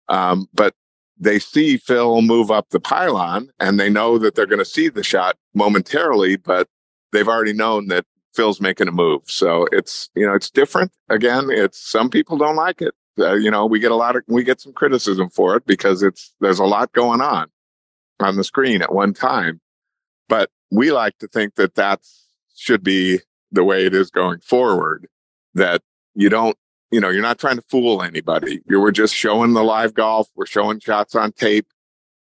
um, 0.09 0.47
but 0.53 0.75
they 1.21 1.39
see 1.39 1.77
Phil 1.77 2.23
move 2.23 2.51
up 2.51 2.71
the 2.71 2.81
pylon 2.81 3.51
and 3.61 3.79
they 3.79 3.91
know 3.91 4.19
that 4.19 4.35
they're 4.35 4.47
going 4.47 4.59
to 4.59 4.65
see 4.65 4.89
the 4.89 5.05
shot 5.05 5.37
momentarily, 5.55 6.37
but 6.37 6.67
they've 7.13 7.29
already 7.29 7.53
known 7.53 7.89
that 7.89 8.07
Phil's 8.35 8.61
making 8.61 8.89
a 8.89 8.93
move. 8.93 9.23
So 9.27 9.67
it's, 9.71 10.09
you 10.15 10.27
know, 10.27 10.35
it's 10.35 10.51
different. 10.51 10.93
Again, 11.11 11.49
it's 11.51 11.79
some 11.79 12.09
people 12.09 12.39
don't 12.39 12.57
like 12.57 12.81
it. 12.81 12.95
Uh, 13.19 13.35
you 13.35 13.51
know, 13.51 13.67
we 13.67 13.79
get 13.79 13.91
a 13.91 13.97
lot 13.97 14.17
of, 14.17 14.23
we 14.29 14.43
get 14.43 14.61
some 14.61 14.73
criticism 14.73 15.29
for 15.29 15.57
it 15.57 15.67
because 15.67 16.03
it's, 16.03 16.35
there's 16.41 16.59
a 16.59 16.65
lot 16.65 16.93
going 16.93 17.21
on 17.21 17.49
on 18.19 18.37
the 18.37 18.45
screen 18.45 18.81
at 18.81 18.95
one 18.95 19.13
time. 19.13 19.61
But 20.29 20.49
we 20.71 20.91
like 20.91 21.19
to 21.19 21.29
think 21.29 21.57
that 21.57 21.75
that 21.75 22.01
should 22.57 22.83
be 22.83 23.19
the 23.53 23.65
way 23.65 23.85
it 23.85 23.95
is 23.95 24.11
going 24.11 24.41
forward, 24.41 25.07
that 25.55 25.83
you 26.15 26.31
don't 26.31 26.57
you 26.91 27.01
know, 27.01 27.09
you're 27.09 27.23
not 27.23 27.39
trying 27.39 27.57
to 27.57 27.63
fool 27.63 28.03
anybody. 28.03 28.61
You 28.69 28.81
were 28.81 28.93
just 28.93 29.15
showing 29.15 29.53
the 29.53 29.63
live 29.63 29.95
golf. 29.95 30.29
We're 30.35 30.47
showing 30.47 30.81
shots 30.81 31.15
on 31.15 31.33
tape. 31.33 31.67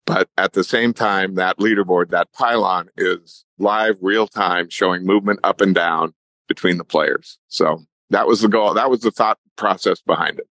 But 0.06 0.30
at 0.38 0.54
the 0.54 0.64
same 0.64 0.94
time, 0.94 1.36
that 1.36 1.58
leaderboard, 1.58 2.10
that 2.12 2.32
pylon 2.32 2.90
is 2.96 3.44
live 3.60 3.98
real 4.02 4.28
time 4.28 4.70
showing 4.70 5.06
movement 5.06 5.40
up 5.44 5.60
and 5.62 5.76
down 5.76 6.14
between 6.48 6.78
the 6.78 6.86
players. 6.86 7.38
So 7.50 7.84
that 8.10 8.28
was 8.28 8.42
the 8.42 8.48
goal. 8.48 8.74
That 8.74 8.90
was 8.90 9.02
the 9.02 9.12
thought 9.12 9.38
process 9.58 10.00
behind 10.02 10.40
it. 10.40 10.48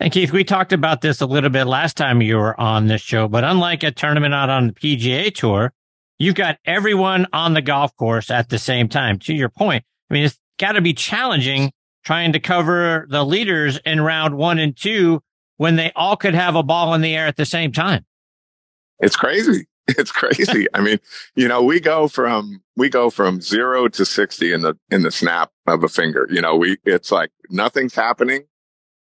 And 0.00 0.12
Keith, 0.12 0.32
we 0.32 0.44
talked 0.44 0.72
about 0.72 1.02
this 1.02 1.20
a 1.20 1.26
little 1.26 1.50
bit 1.50 1.66
last 1.66 1.96
time 1.96 2.20
you 2.20 2.36
were 2.36 2.58
on 2.58 2.88
this 2.88 3.00
show, 3.00 3.28
but 3.28 3.44
unlike 3.44 3.82
a 3.82 3.90
tournament 3.90 4.34
out 4.34 4.50
on 4.50 4.68
the 4.68 4.72
PGA 4.72 5.32
tour, 5.32 5.72
you've 6.18 6.34
got 6.34 6.58
everyone 6.64 7.26
on 7.32 7.54
the 7.54 7.62
golf 7.62 7.94
course 7.96 8.30
at 8.30 8.48
the 8.48 8.58
same 8.58 8.88
time. 8.88 9.18
To 9.20 9.34
your 9.34 9.48
point, 9.48 9.84
I 10.10 10.14
mean, 10.14 10.24
it's 10.24 10.38
got 10.58 10.72
to 10.72 10.80
be 10.80 10.94
challenging 10.94 11.70
trying 12.04 12.32
to 12.32 12.40
cover 12.40 13.06
the 13.08 13.24
leaders 13.24 13.78
in 13.84 14.00
round 14.00 14.36
one 14.36 14.58
and 14.58 14.76
two 14.76 15.22
when 15.56 15.76
they 15.76 15.92
all 15.94 16.16
could 16.16 16.34
have 16.34 16.54
a 16.54 16.62
ball 16.62 16.94
in 16.94 17.00
the 17.00 17.14
air 17.14 17.26
at 17.26 17.36
the 17.36 17.46
same 17.46 17.72
time. 17.72 18.04
It's 19.00 19.16
crazy. 19.16 19.66
It's 19.86 20.10
crazy. 20.10 20.66
I 20.72 20.80
mean, 20.80 20.98
you 21.34 21.46
know, 21.46 21.62
we 21.62 21.78
go 21.78 22.08
from, 22.08 22.62
we 22.74 22.88
go 22.88 23.10
from 23.10 23.42
zero 23.42 23.86
to 23.88 24.06
60 24.06 24.50
in 24.50 24.62
the, 24.62 24.78
in 24.90 25.02
the 25.02 25.10
snap 25.10 25.50
of 25.66 25.84
a 25.84 25.88
finger. 25.88 26.26
You 26.30 26.40
know, 26.40 26.56
we, 26.56 26.78
it's 26.86 27.12
like 27.12 27.30
nothing's 27.50 27.94
happening. 27.94 28.44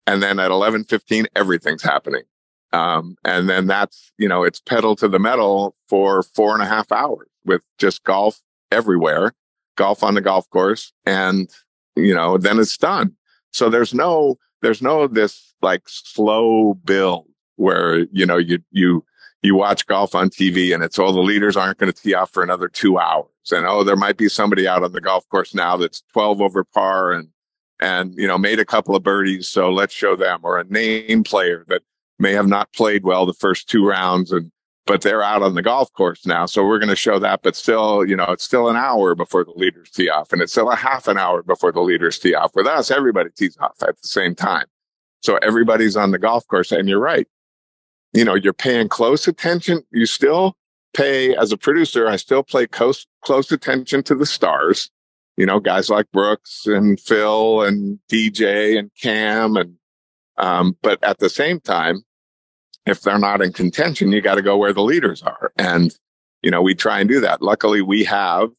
And 0.06 0.22
then 0.22 0.40
at 0.40 0.52
eleven 0.52 0.84
fifteen, 0.84 1.28
everything's 1.36 1.84
happening. 1.84 2.24
Um, 2.74 3.18
and 3.24 3.50
then 3.50 3.68
that's, 3.68 4.12
you 4.18 4.28
know, 4.28 4.44
it's 4.44 4.60
pedal 4.60 4.96
to 4.98 5.08
the 5.08 5.20
metal 5.20 5.76
for 5.88 6.24
four 6.24 6.54
and 6.54 6.64
a 6.64 6.66
half 6.66 6.92
hours 6.92 7.28
with 7.46 7.62
just 7.78 8.04
golf 8.04 8.42
everywhere, 8.72 9.34
golf 9.78 10.04
on 10.04 10.16
the 10.16 10.22
golf 10.22 10.50
course. 10.50 10.92
And 11.06 11.50
you 11.96 12.14
know, 12.14 12.38
then 12.38 12.60
it's 12.60 12.78
done. 12.78 13.16
So 13.52 13.70
there's 13.70 13.94
no, 13.94 14.38
there's 14.62 14.82
no 14.82 15.08
this 15.08 15.54
like 15.62 15.84
slow 15.86 16.74
build 16.74 17.28
where, 17.56 18.00
you 18.12 18.26
know, 18.26 18.38
you, 18.38 18.60
you, 18.72 19.06
you 19.42 19.56
watch 19.56 19.86
golf 19.86 20.16
on 20.16 20.30
TV 20.30 20.74
and 20.74 20.84
it's, 20.84 20.98
oh, 20.98 21.12
the 21.12 21.20
leaders 21.20 21.58
aren't 21.58 21.78
going 21.78 21.92
to 21.92 22.02
tee 22.02 22.14
off 22.14 22.32
for 22.32 22.44
another 22.44 22.68
two 22.68 22.98
hours. 22.98 23.28
And, 23.52 23.66
oh, 23.66 23.84
there 23.84 23.96
might 23.96 24.18
be 24.18 24.30
somebody 24.30 24.68
out 24.68 24.84
on 24.84 24.94
the 24.94 25.02
golf 25.02 25.28
course 25.30 25.54
now 25.54 25.78
that's 25.78 26.02
12 26.14 26.42
over 26.42 26.64
par 26.64 27.12
and, 27.12 27.28
and, 27.80 28.16
you 28.16 28.28
know, 28.28 28.38
made 28.38 28.60
a 28.60 28.66
couple 28.66 28.96
of 28.96 29.04
birdies. 29.04 29.50
So 29.50 29.70
let's 29.70 29.94
show 29.94 30.16
them 30.16 30.40
or 30.44 30.60
a 30.60 30.64
name 30.64 31.24
player 31.24 31.66
that 31.68 31.82
may 32.20 32.32
have 32.32 32.48
not 32.48 32.72
played 32.72 33.04
well 33.04 33.26
the 33.26 33.34
first 33.34 33.70
two 33.70 33.86
rounds 33.86 34.32
and 34.32 34.52
but 34.86 35.02
they're 35.02 35.24
out 35.24 35.42
on 35.42 35.56
the 35.56 35.62
golf 35.62 35.92
course 35.94 36.26
now. 36.26 36.46
So 36.46 36.66
we're 36.66 36.80
going 36.80 36.90
to 36.90 36.96
show 36.96 37.20
that, 37.20 37.42
but 37.42 37.56
still, 37.56 38.06
you 38.06 38.16
know, 38.16 38.26
it's 38.26 38.44
still 38.44 38.70
an 38.70 38.76
hour 38.76 39.16
before 39.16 39.46
the 39.46 39.52
leaders 39.52 39.90
tee 39.90 40.10
off 40.10 40.34
and 40.34 40.42
it's 40.42 40.52
still 40.52 40.70
a 40.70 40.76
half 40.76 41.08
an 41.08 41.18
hour 41.18 41.42
before 41.42 41.72
the 41.72 41.82
leaders 41.82 42.20
tee 42.20 42.36
off. 42.36 42.52
With 42.56 42.68
us, 42.68 42.92
everybody 42.92 43.30
tees 43.36 43.58
off 43.60 43.82
at 43.82 44.02
the 44.02 44.08
same 44.08 44.36
time. 44.36 44.66
So 45.22 45.38
everybody's 45.38 45.96
on 45.96 46.12
the 46.12 46.20
golf 46.20 46.46
course 46.48 46.72
and 46.72 46.90
you're 46.90 47.00
right. 47.00 47.28
You 48.12 48.26
know, 48.26 48.36
you're 48.36 48.54
paying 48.54 48.90
close 48.90 49.28
attention. 49.28 49.84
You 49.92 50.06
still 50.06 50.58
pay 50.94 51.36
as 51.36 51.52
a 51.52 51.58
producer. 51.58 52.08
I 52.08 52.18
still 52.18 52.44
pay 52.44 52.68
close, 52.68 53.08
close 53.22 53.52
attention 53.52 54.04
to 54.04 54.16
the 54.16 54.26
stars, 54.26 54.92
you 55.38 55.46
know, 55.46 55.62
guys 55.62 55.90
like 55.90 56.12
Brooks 56.12 56.66
and 56.66 57.00
Phil 57.00 57.62
and 57.62 58.00
DJ 58.12 58.78
and 58.78 58.92
Cam. 59.02 59.56
And, 59.56 59.76
um, 60.38 60.78
but 60.82 61.02
at 61.04 61.20
the 61.20 61.30
same 61.30 61.62
time, 61.62 62.04
if 62.86 63.02
they're 63.02 63.20
not 63.20 63.42
in 63.42 63.54
contention, 63.54 64.12
you 64.12 64.22
got 64.22 64.36
to 64.36 64.42
go 64.42 64.58
where 64.58 64.74
the 64.74 64.82
leaders 64.82 65.24
are. 65.24 65.52
And, 65.58 65.96
you 66.42 66.52
know, 66.52 66.62
we 66.62 66.76
try 66.76 67.00
and 67.00 67.10
do 67.10 67.20
that. 67.22 67.42
Luckily, 67.42 67.82
we 67.82 68.04
have 68.04 68.50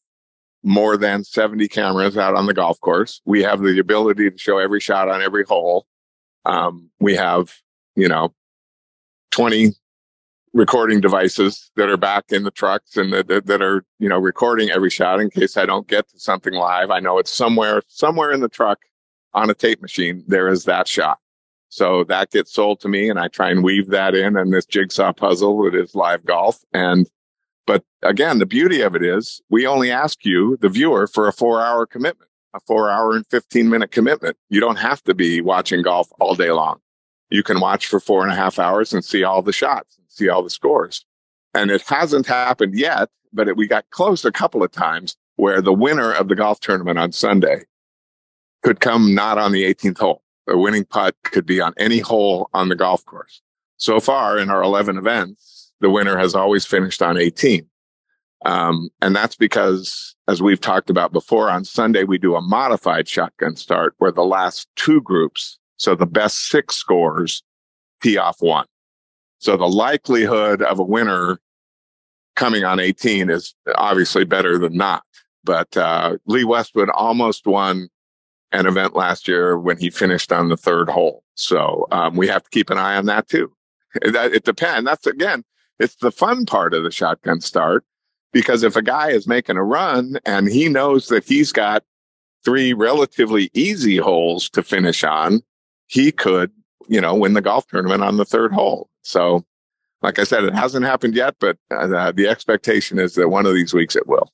more 0.63 0.97
than 0.97 1.25
70 1.25 1.69
cameras 1.69 2.17
out 2.17 2.35
on 2.35 2.47
the 2.47 2.55
golf 2.55 2.81
course. 2.81 3.21
We 3.27 3.43
have 3.43 3.61
the 3.61 3.79
ability 3.79 4.31
to 4.31 4.39
show 4.39 4.59
every 4.59 4.81
shot 4.81 5.09
on 5.09 5.21
every 5.21 5.45
hole. 5.45 5.87
Um, 6.47 6.91
we 7.01 7.15
have, 7.17 7.55
you 7.97 8.09
know, 8.09 8.35
20 9.33 9.73
recording 10.55 11.01
devices 11.01 11.71
that 11.77 11.91
are 11.91 11.97
back 11.97 12.25
in 12.31 12.45
the 12.45 12.51
trucks 12.51 12.97
and 12.97 13.13
that, 13.13 13.27
that, 13.27 13.47
that 13.47 13.61
are, 13.61 13.85
you 13.99 14.09
know, 14.09 14.19
recording 14.19 14.71
every 14.71 14.89
shot 14.89 15.21
in 15.21 15.29
case 15.29 15.57
I 15.57 15.67
don't 15.67 15.87
get 15.87 16.09
to 16.11 16.19
something 16.19 16.55
live. 16.55 16.91
I 16.91 17.01
know 17.01 17.19
it's 17.19 17.33
somewhere, 17.33 17.83
somewhere 17.89 18.33
in 18.33 18.41
the 18.41 18.49
truck 18.49 18.79
on 19.35 19.51
a 19.51 19.55
tape 19.55 19.83
machine. 19.83 20.25
There 20.27 20.49
is 20.49 20.65
that 20.65 20.89
shot. 20.89 21.19
So 21.75 22.05
that 22.05 22.31
gets 22.31 22.53
sold 22.53 22.79
to 22.83 22.89
me 22.89 23.11
and 23.11 23.19
I 23.19 23.27
try 23.27 23.51
and 23.51 23.65
weave 23.65 23.91
that 23.91 24.15
in 24.15 24.37
and 24.37 24.53
this 24.53 24.65
jigsaw 24.65 25.13
puzzle 25.13 25.65
that 25.65 25.75
is 25.75 25.97
LIV 25.97 26.25
Golf. 26.25 26.61
And, 26.73 27.11
but 27.67 27.83
again, 28.01 28.39
the 28.39 28.47
beauty 28.47 28.81
of 28.81 28.95
it 28.95 29.03
is 29.03 29.43
we 29.51 29.67
only 29.67 29.91
ask 29.91 30.25
you, 30.25 30.57
the 30.61 30.69
viewer, 30.69 31.09
for 31.09 31.27
a 31.27 31.33
four 31.33 31.61
hour 31.61 31.85
commitment, 31.85 32.31
a 32.55 32.61
four 32.61 32.91
hour 32.91 33.17
and 33.17 33.27
15 33.27 33.69
minute 33.69 33.91
commitment. 33.91 34.37
You 34.51 34.61
don't 34.61 34.79
have 34.79 35.03
to 35.03 35.15
be 35.15 35.41
watching 35.41 35.83
golf 35.83 36.09
all 36.21 36.37
day 36.37 36.53
long. 36.53 36.79
You 37.31 37.43
can 37.43 37.59
watch 37.59 37.89
for 37.89 37.99
four 37.99 38.23
and 38.23 38.31
a 38.31 38.37
half 38.37 38.61
hours 38.61 38.93
and 38.93 39.05
see 39.05 39.25
all 39.25 39.43
the 39.43 39.53
shots 39.53 39.99
and 39.99 40.07
see 40.09 40.29
all 40.29 40.45
the 40.45 40.51
scores. 40.51 41.05
And 41.55 41.73
it 41.73 41.83
hasn't 41.83 42.29
happened 42.29 42.79
yet, 42.79 43.09
but 43.33 43.49
it, 43.49 43.57
we 43.57 43.67
got 43.67 43.91
close 43.91 44.25
a 44.25 44.31
couple 44.31 44.63
of 44.63 44.71
times 44.71 45.17
where 45.35 45.61
the 45.61 45.73
winner 45.73 46.13
of 46.13 46.29
the 46.29 46.37
golf 46.37 46.61
tournament 46.61 47.01
on 47.01 47.11
Sunday 47.11 47.65
could 48.63 48.79
come 48.79 49.13
not 49.13 49.39
on 49.39 49.51
the 49.51 49.65
18th 49.65 49.99
hole. 49.99 50.24
A 50.49 50.59
winning 50.59 50.85
putt 50.85 51.15
could 51.25 51.47
be 51.47 51.61
on 51.61 51.73
any 51.79 51.99
hole 51.99 52.51
on 52.53 52.69
the 52.69 52.77
golf 52.77 53.05
course. 53.05 53.41
So 53.77 54.01
far 54.01 54.39
in 54.39 54.51
our 54.51 54.63
11 54.63 54.99
events, 54.99 55.73
the 55.81 55.91
winner 55.91 56.17
has 56.17 56.35
always 56.35 56.67
finished 56.67 57.03
on 57.03 57.17
18. 57.19 57.67
Um, 58.45 58.91
and 59.01 59.17
that's 59.17 59.37
because, 59.37 60.15
as 60.29 60.43
we've 60.43 60.61
talked 60.61 60.91
about 60.91 61.13
before, 61.13 61.51
on 61.51 61.65
Sunday, 61.65 62.05
we 62.05 62.19
do 62.19 62.37
a 62.37 62.43
modified 62.43 63.09
shotgun 63.09 63.57
start 63.57 63.95
where 63.99 64.13
the 64.13 64.25
last 64.25 64.69
two 64.77 65.01
groups, 65.01 65.59
so 65.77 65.95
the 65.95 66.07
best 66.07 66.49
six 66.49 66.77
scores, 66.77 67.43
tee 68.03 68.19
off 68.19 68.37
one. 68.41 68.67
So 69.39 69.57
the 69.57 69.69
likelihood 69.69 70.63
of 70.63 70.79
a 70.79 70.85
winner 70.85 71.39
coming 72.37 72.65
on 72.65 72.81
18 72.81 73.31
is 73.31 73.55
obviously 73.77 74.25
better 74.25 74.59
than 74.59 74.77
not. 74.77 75.05
But 75.43 75.77
uh, 75.77 76.17
Lee 76.27 76.45
Westwood 76.45 76.91
almost 76.91 77.47
won 77.47 77.89
an 78.55 78.67
event 78.67 78.95
last 78.95 79.27
year 79.29 79.59
when 79.59 79.79
he 79.79 79.90
finished 79.90 80.33
on 80.33 80.49
the 80.49 80.57
third 80.57 80.88
hole. 80.88 81.23
So 81.35 81.87
um, 81.90 82.17
we 82.17 82.29
have 82.29 82.45
to 82.45 82.51
keep 82.51 82.71
an 82.71 82.79
eye 82.79 82.97
on 82.97 83.07
that 83.07 83.29
too. 83.29 83.53
It, 83.97 84.14
it 84.14 84.45
depends. 84.45 84.87
That's 84.87 85.07
again, 85.07 85.45
it's 85.79 85.97
the 85.97 86.12
fun 86.12 86.47
part 86.47 86.75
of 86.75 86.85
the 86.85 86.90
shotgun 86.90 87.40
start 87.40 87.85
because 88.33 88.62
if 88.62 88.77
a 88.77 88.83
guy 88.83 89.11
is 89.11 89.27
making 89.27 89.57
a 89.57 89.64
run 89.64 90.19
and 90.25 90.49
he 90.49 90.69
knows 90.69 91.09
that 91.09 91.25
he's 91.25 91.53
got 91.53 91.85
three 92.45 92.73
relatively 92.73 93.51
easy 93.55 93.97
holes 93.97 94.49
to 94.51 94.62
finish 94.62 95.03
on, 95.03 95.43
he 95.87 96.12
could, 96.12 96.51
you 96.88 97.01
know, 97.01 97.14
win 97.14 97.35
the 97.35 97.40
golf 97.40 97.67
tournament 97.67 98.03
on 98.03 98.17
the 98.17 98.25
third 98.25 98.53
hole. 98.53 98.88
So, 99.03 99.45
like 100.03 100.19
I 100.19 100.25
said, 100.25 100.45
it 100.45 100.55
hasn't 100.55 100.85
happened 100.85 101.14
yet, 101.14 101.37
but 101.40 101.57
uh, 101.71 102.12
the 102.12 102.29
expectation 102.29 102.99
is 102.99 103.14
that 103.14 103.29
one 103.29 103.47
of 103.47 103.55
these 103.55 103.73
weeks 103.73 103.97
it 103.97 104.07
will. 104.07 104.31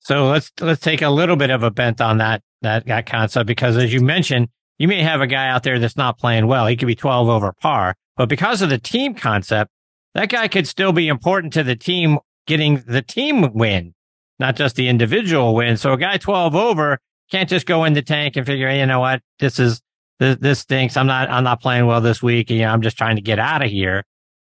So 0.00 0.28
let's 0.28 0.50
let's 0.60 0.80
take 0.80 1.02
a 1.02 1.10
little 1.10 1.36
bit 1.36 1.50
of 1.50 1.62
a 1.62 1.70
bent 1.70 2.00
on 2.00 2.18
that 2.18 2.42
that 2.62 2.86
that 2.86 3.06
concept 3.06 3.46
because 3.46 3.76
as 3.76 3.92
you 3.92 4.00
mentioned, 4.00 4.48
you 4.78 4.88
may 4.88 5.02
have 5.02 5.20
a 5.20 5.26
guy 5.26 5.48
out 5.48 5.62
there 5.62 5.78
that's 5.78 5.96
not 5.96 6.18
playing 6.18 6.46
well. 6.46 6.66
He 6.66 6.76
could 6.76 6.86
be 6.86 6.94
12 6.94 7.28
over 7.28 7.52
par, 7.52 7.94
but 8.16 8.28
because 8.28 8.62
of 8.62 8.70
the 8.70 8.78
team 8.78 9.14
concept, 9.14 9.70
that 10.14 10.28
guy 10.28 10.48
could 10.48 10.66
still 10.66 10.92
be 10.92 11.08
important 11.08 11.52
to 11.54 11.62
the 11.62 11.76
team 11.76 12.18
getting 12.46 12.82
the 12.86 13.02
team 13.02 13.52
win, 13.52 13.94
not 14.38 14.56
just 14.56 14.76
the 14.76 14.88
individual 14.88 15.54
win. 15.54 15.76
So 15.76 15.92
a 15.92 15.98
guy 15.98 16.16
12 16.16 16.54
over 16.54 16.98
can't 17.30 17.48
just 17.48 17.66
go 17.66 17.84
in 17.84 17.92
the 17.92 18.02
tank 18.02 18.36
and 18.36 18.46
figure, 18.46 18.68
hey, 18.68 18.80
you 18.80 18.86
know 18.86 19.00
what, 19.00 19.22
this 19.38 19.58
is 19.58 19.80
this, 20.18 20.36
this 20.40 20.58
stinks. 20.60 20.96
I'm 20.96 21.06
not 21.06 21.30
I'm 21.30 21.44
not 21.44 21.60
playing 21.60 21.86
well 21.86 22.00
this 22.00 22.22
week. 22.22 22.50
You 22.50 22.60
know, 22.60 22.68
I'm 22.68 22.82
just 22.82 22.96
trying 22.98 23.16
to 23.16 23.22
get 23.22 23.38
out 23.38 23.64
of 23.64 23.70
here. 23.70 24.04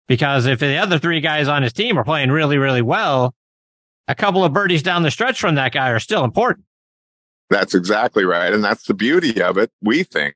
Because 0.08 0.46
if 0.46 0.60
the 0.60 0.78
other 0.78 1.00
three 1.00 1.22
guys 1.22 1.48
on 1.48 1.64
his 1.64 1.72
team 1.72 1.98
are 1.98 2.04
playing 2.04 2.32
really, 2.32 2.58
really 2.58 2.82
well, 2.82 3.34
a 4.08 4.16
couple 4.16 4.44
of 4.44 4.52
birdies 4.52 4.84
down 4.84 5.04
the 5.04 5.12
stretch 5.12 5.40
from 5.40 5.56
that 5.56 5.72
guy 5.72 5.90
are 5.90 6.00
still 6.00 6.26
important. 6.26 6.66
That's 7.52 7.76
exactly 7.76 8.24
right. 8.24 8.54
And 8.54 8.64
that's 8.64 8.86
the 8.86 8.94
beauty 8.94 9.42
of 9.42 9.58
it. 9.58 9.72
We 9.82 10.04
think, 10.04 10.36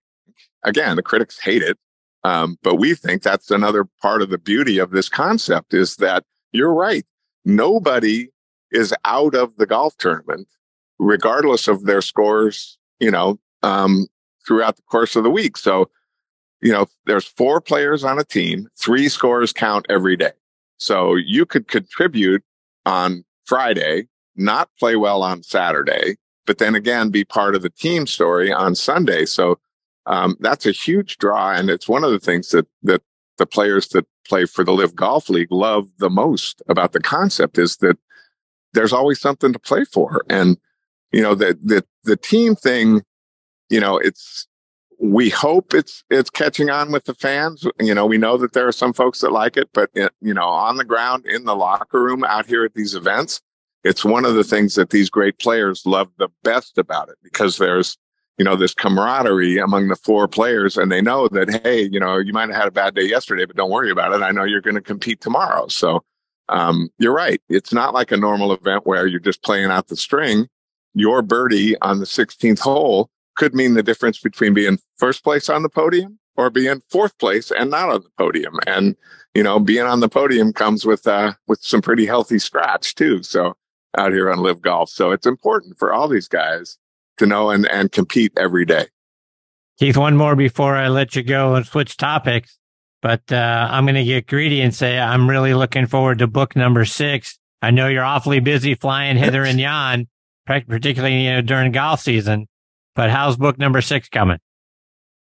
again, 0.64 0.98
the 0.98 1.02
critics 1.02 1.40
hate 1.40 1.64
it. 1.64 1.78
Um, 2.26 2.58
but 2.62 2.76
we 2.76 2.94
think 2.94 3.24
that's 3.24 3.52
another 3.52 3.86
part 4.02 4.22
of 4.22 4.30
the 4.30 4.38
beauty 4.38 4.80
of 4.80 4.92
this 4.92 5.08
concept 5.08 5.74
is 5.74 5.96
that 5.96 6.26
you're 6.52 6.74
right. 6.74 7.06
Nobody 7.46 8.28
is 8.70 8.94
out 9.06 9.34
of 9.34 9.56
the 9.56 9.66
golf 9.66 9.96
tournament, 9.98 10.48
regardless 11.00 11.70
of 11.70 11.86
their 11.86 12.02
scores, 12.02 12.78
you 13.00 13.12
know, 13.12 13.40
um, 13.64 14.08
throughout 14.46 14.76
the 14.76 14.82
course 14.82 15.16
of 15.16 15.24
the 15.24 15.30
week. 15.30 15.56
So, 15.56 15.90
you 16.62 16.74
know, 16.74 16.88
there's 17.06 17.26
four 17.26 17.62
players 17.62 18.04
on 18.04 18.20
a 18.20 18.26
team, 18.26 18.68
three 18.78 19.08
scores 19.08 19.54
count 19.54 19.86
every 19.88 20.18
day. 20.18 20.34
So 20.78 21.16
you 21.16 21.46
could 21.46 21.70
contribute 21.70 22.44
on 22.86 23.24
Friday, 23.46 24.08
not 24.36 24.70
play 24.78 24.98
well 24.98 25.24
on 25.24 25.44
Saturday, 25.44 26.18
but 26.46 26.58
then 26.58 26.76
again, 26.76 27.10
be 27.10 27.24
part 27.24 27.56
of 27.56 27.62
the 27.62 27.70
team 27.70 28.08
story 28.08 28.52
on 28.52 28.76
Sunday. 28.76 29.26
So, 29.26 29.60
um, 30.06 30.38
that's 30.40 30.66
a 30.66 30.72
huge 30.72 31.18
draw. 31.18 31.52
And 31.52 31.70
it's 31.70 31.90
one 31.90 32.04
of 32.04 32.12
the 32.12 32.20
things 32.20 32.50
that, 32.50 32.68
that 32.84 33.02
the 33.38 33.46
players 33.46 33.88
that 33.90 34.06
play 34.28 34.46
for 34.46 34.64
the 34.64 34.72
LIV 34.72 34.96
Golf 34.96 35.30
League 35.30 35.52
love 35.52 35.88
the 35.98 36.10
most 36.10 36.62
about 36.70 36.92
the 36.92 37.00
concept 37.00 37.58
is 37.58 37.78
that 37.78 37.98
there's 38.74 38.94
always 38.94 39.20
something 39.20 39.54
to 39.54 39.60
play 39.60 39.86
for. 39.86 40.24
And, 40.30 40.58
you 41.12 41.22
know, 41.22 41.36
the, 41.36 41.58
the, 41.64 41.84
the 42.04 42.18
team 42.18 42.56
thing, 42.56 43.04
you 43.70 43.80
know, 43.80 43.98
it's, 43.98 44.48
we 45.00 45.30
hope 45.30 45.74
it's 45.74 46.06
it's 46.10 46.30
catching 46.30 46.70
on 46.70 46.92
with 46.92 47.04
the 47.04 47.14
fans. 47.14 47.68
You 47.82 47.94
know, 47.94 48.06
we 48.06 48.18
know 48.18 48.38
that 48.38 48.54
there 48.54 48.68
are 48.68 48.72
some 48.72 48.94
folks 48.94 49.20
that 49.20 49.32
like 49.32 49.58
it, 49.58 49.70
but 49.74 49.90
it, 49.94 50.14
you 50.22 50.34
know, 50.34 50.48
on 50.48 50.78
the 50.78 50.86
ground 50.86 51.26
in 51.26 51.44
the 51.44 51.56
locker 51.56 52.02
room 52.02 52.24
out 52.24 52.46
here 52.46 52.64
at 52.64 52.76
these 52.76 52.96
events, 52.96 53.42
it's 53.86 54.04
one 54.04 54.26
of 54.26 54.34
the 54.34 54.44
things 54.44 54.74
that 54.76 54.90
these 54.90 55.12
great 55.12 55.38
players 55.38 55.86
love 55.86 56.10
the 56.18 56.28
best 56.44 56.80
about 56.80 57.08
it 57.08 57.18
because 57.24 57.58
there's 57.58 57.98
you 58.38 58.44
know 58.44 58.56
this 58.56 58.74
camaraderie 58.74 59.60
among 59.60 59.88
the 59.88 59.96
four 59.96 60.28
players, 60.28 60.76
and 60.76 60.92
they 60.92 61.02
know 61.02 61.30
that 61.30 61.62
hey, 61.64 61.84
you 61.84 62.00
know, 62.00 62.18
you 62.18 62.34
might 62.34 62.50
have 62.50 62.58
had 62.58 62.68
a 62.68 62.72
bad 62.72 62.96
day 62.96 63.06
yesterday, 63.06 63.46
but 63.46 63.56
don't 63.56 63.72
worry 63.72 63.92
about 63.92 64.12
it. 64.12 64.24
I 64.24 64.32
know 64.32 64.44
you're 64.44 64.60
going 64.60 64.76
to 64.76 64.82
compete 64.82 65.22
tomorrow. 65.22 65.68
So 65.68 66.04
um, 66.50 66.90
you're 66.98 67.14
right. 67.14 67.42
It's 67.48 67.72
not 67.72 67.94
like 67.94 68.12
a 68.12 68.18
normal 68.18 68.52
event 68.52 68.86
where 68.86 69.08
you're 69.08 69.20
just 69.20 69.44
playing 69.44 69.72
out 69.72 69.88
the 69.88 69.96
string. 69.96 70.48
Your 70.96 71.22
birdie 71.22 71.80
on 71.82 72.00
the 72.00 72.06
16th 72.06 72.60
hole 72.60 73.10
could 73.38 73.54
mean 73.54 73.74
the 73.74 73.84
difference 73.84 74.20
between 74.20 74.54
being 74.54 74.80
first 74.98 75.24
place 75.24 75.50
on 75.50 75.64
the 75.64 75.70
podium 75.70 76.20
or 76.36 76.50
being 76.50 76.82
fourth 76.90 77.18
place 77.20 77.52
and 77.52 77.70
not 77.70 77.90
on 77.90 78.02
the 78.02 78.10
podium. 78.18 78.60
And, 78.68 78.96
you 79.34 79.44
know, 79.44 79.60
being 79.60 79.86
on 79.86 80.00
the 80.00 80.10
podium 80.10 80.54
comes 80.54 80.86
with, 80.86 81.08
uh, 81.08 81.34
with 81.48 81.62
some 81.62 81.82
pretty 81.82 82.06
healthy 82.06 82.40
scratch 82.40 82.96
too. 82.96 83.24
So 83.24 83.56
out 83.98 84.12
here 84.12 84.32
on 84.32 84.40
LIV 84.40 84.62
Golf. 84.62 84.90
So 84.90 85.12
it's 85.12 85.26
important 85.26 85.78
for 85.78 85.94
all 85.94 86.08
these 86.08 86.28
guys 86.28 86.78
to 87.18 87.26
know 87.26 87.50
and, 87.50 87.68
and 87.68 87.92
compete 87.92 88.34
every 88.38 88.66
day. 88.66 88.88
Keith, 89.78 89.98
one 89.98 90.16
more 90.16 90.36
before 90.36 90.76
I 90.76 90.88
let 90.88 91.16
you 91.16 91.24
go 91.24 91.56
and 91.56 91.66
switch 91.66 91.98
topics. 91.98 92.58
But 93.02 93.32
uh, 93.32 93.68
I'm 93.70 93.86
going 93.86 93.96
to 93.96 94.04
get 94.04 94.26
greedy 94.26 94.62
and 94.62 94.74
say 94.74 94.98
I'm 94.98 95.30
really 95.30 95.54
looking 95.54 95.86
forward 95.86 96.20
to 96.20 96.28
book 96.28 96.56
number 96.56 96.86
six. 96.86 97.38
I 97.62 97.72
know 97.72 97.88
you're 97.88 98.04
awfully 98.04 98.40
busy 98.40 98.74
flying 98.74 99.18
hither 99.18 99.44
and 99.44 99.60
yon, 99.60 100.08
particularly 100.46 101.26
you 101.26 101.34
know, 101.34 101.42
during 101.42 101.72
golf 101.72 102.00
season. 102.00 102.48
But 102.96 103.12
how's 103.12 103.38
book 103.38 103.60
number 103.60 103.82
six 103.82 104.10
coming? 104.10 104.40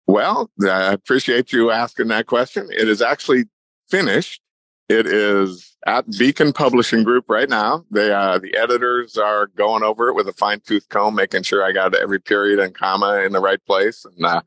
Well, 0.06 0.50
I 0.62 0.92
appreciate 0.92 1.52
you 1.52 1.70
asking 1.70 2.08
that 2.08 2.26
question. 2.26 2.68
It 2.70 2.88
is 2.88 3.00
actually 3.00 3.44
finished. 3.88 4.40
It 4.88 5.06
is 5.06 5.71
at 5.86 6.08
Beacon 6.18 6.52
Publishing 6.52 7.02
Group 7.02 7.24
right 7.28 7.48
now. 7.48 7.84
They, 7.90 8.12
uh, 8.12 8.38
the 8.38 8.56
editors 8.56 9.16
are 9.16 9.48
going 9.48 9.82
over 9.82 10.08
it 10.08 10.14
with 10.14 10.28
a 10.28 10.32
fine 10.32 10.60
tooth 10.60 10.88
comb, 10.88 11.14
making 11.14 11.42
sure 11.42 11.64
I 11.64 11.72
got 11.72 11.94
every 11.94 12.20
period 12.20 12.58
and 12.58 12.74
comma 12.74 13.22
in 13.24 13.32
the 13.32 13.40
right 13.40 13.64
place. 13.66 14.04
And, 14.04 14.24
uh, 14.24 14.42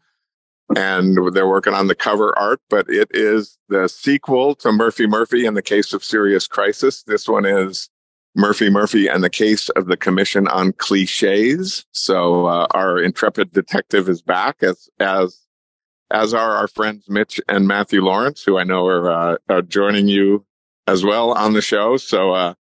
and 0.76 1.18
they're 1.34 1.48
working 1.48 1.74
on 1.74 1.88
the 1.88 1.96
cover 1.96 2.38
art, 2.40 2.62
but 2.70 2.90
it 2.90 3.10
is 3.12 3.58
the 3.70 3.88
sequel 3.88 4.56
to 4.56 4.72
Murphy 4.72 5.06
Murphy 5.06 5.46
in 5.46 5.54
the 5.54 5.62
case 5.62 5.94
of 5.94 6.04
Serious 6.04 6.48
Crisis. 6.48 7.04
This 7.04 7.28
one 7.28 7.46
is 7.46 7.90
Murphy 8.36 8.70
Murphy 8.70 9.08
and 9.08 9.24
the 9.24 9.30
case 9.30 9.70
of 9.70 9.88
the 9.88 9.98
Commission 9.98 10.48
on 10.48 10.74
Cliches. 10.74 11.86
So 11.92 12.48
uh, 12.48 12.68
our 12.72 13.00
intrepid 13.00 13.54
detective 13.54 14.10
is 14.10 14.22
back 14.22 14.64
as 14.64 14.90
as 15.00 15.40
as 16.12 16.34
are 16.34 16.56
our 16.56 16.68
friends 16.68 17.06
Mitch 17.10 17.40
and 17.48 17.68
Matthew 17.68 18.02
Lawrence, 18.02 18.44
who 18.44 18.58
I 18.58 18.64
know 18.64 18.86
are, 18.86 19.10
uh, 19.10 19.38
are 19.50 19.62
joining 19.62 20.08
you 20.08 20.46
as 20.88 21.04
well 21.04 21.32
on 21.32 21.54
the 21.54 21.62
show. 21.62 21.98
So 21.98 22.32
uh, 22.32 22.54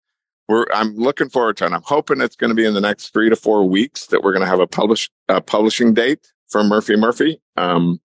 we're 0.47 0.65
I'm 0.73 0.95
looking 0.95 1.29
forward 1.29 1.57
to 1.57 1.65
it. 1.65 1.71
I'm 1.71 1.83
hoping 1.83 2.21
it's 2.21 2.35
going 2.35 2.49
to 2.49 2.55
be 2.55 2.65
in 2.65 2.73
the 2.73 2.81
next 2.81 3.09
three 3.09 3.29
to 3.29 3.35
four 3.35 3.67
weeks 3.67 4.07
that 4.07 4.23
we're 4.23 4.33
going 4.33 4.41
to 4.41 4.47
have 4.47 4.59
a 4.59 4.67
publish 4.67 5.09
a 5.29 5.41
publishing 5.41 5.93
date 5.93 6.31
for 6.49 6.63
Murphy 6.63 6.95
Murphy. 6.95 7.41
Um, 7.57 7.99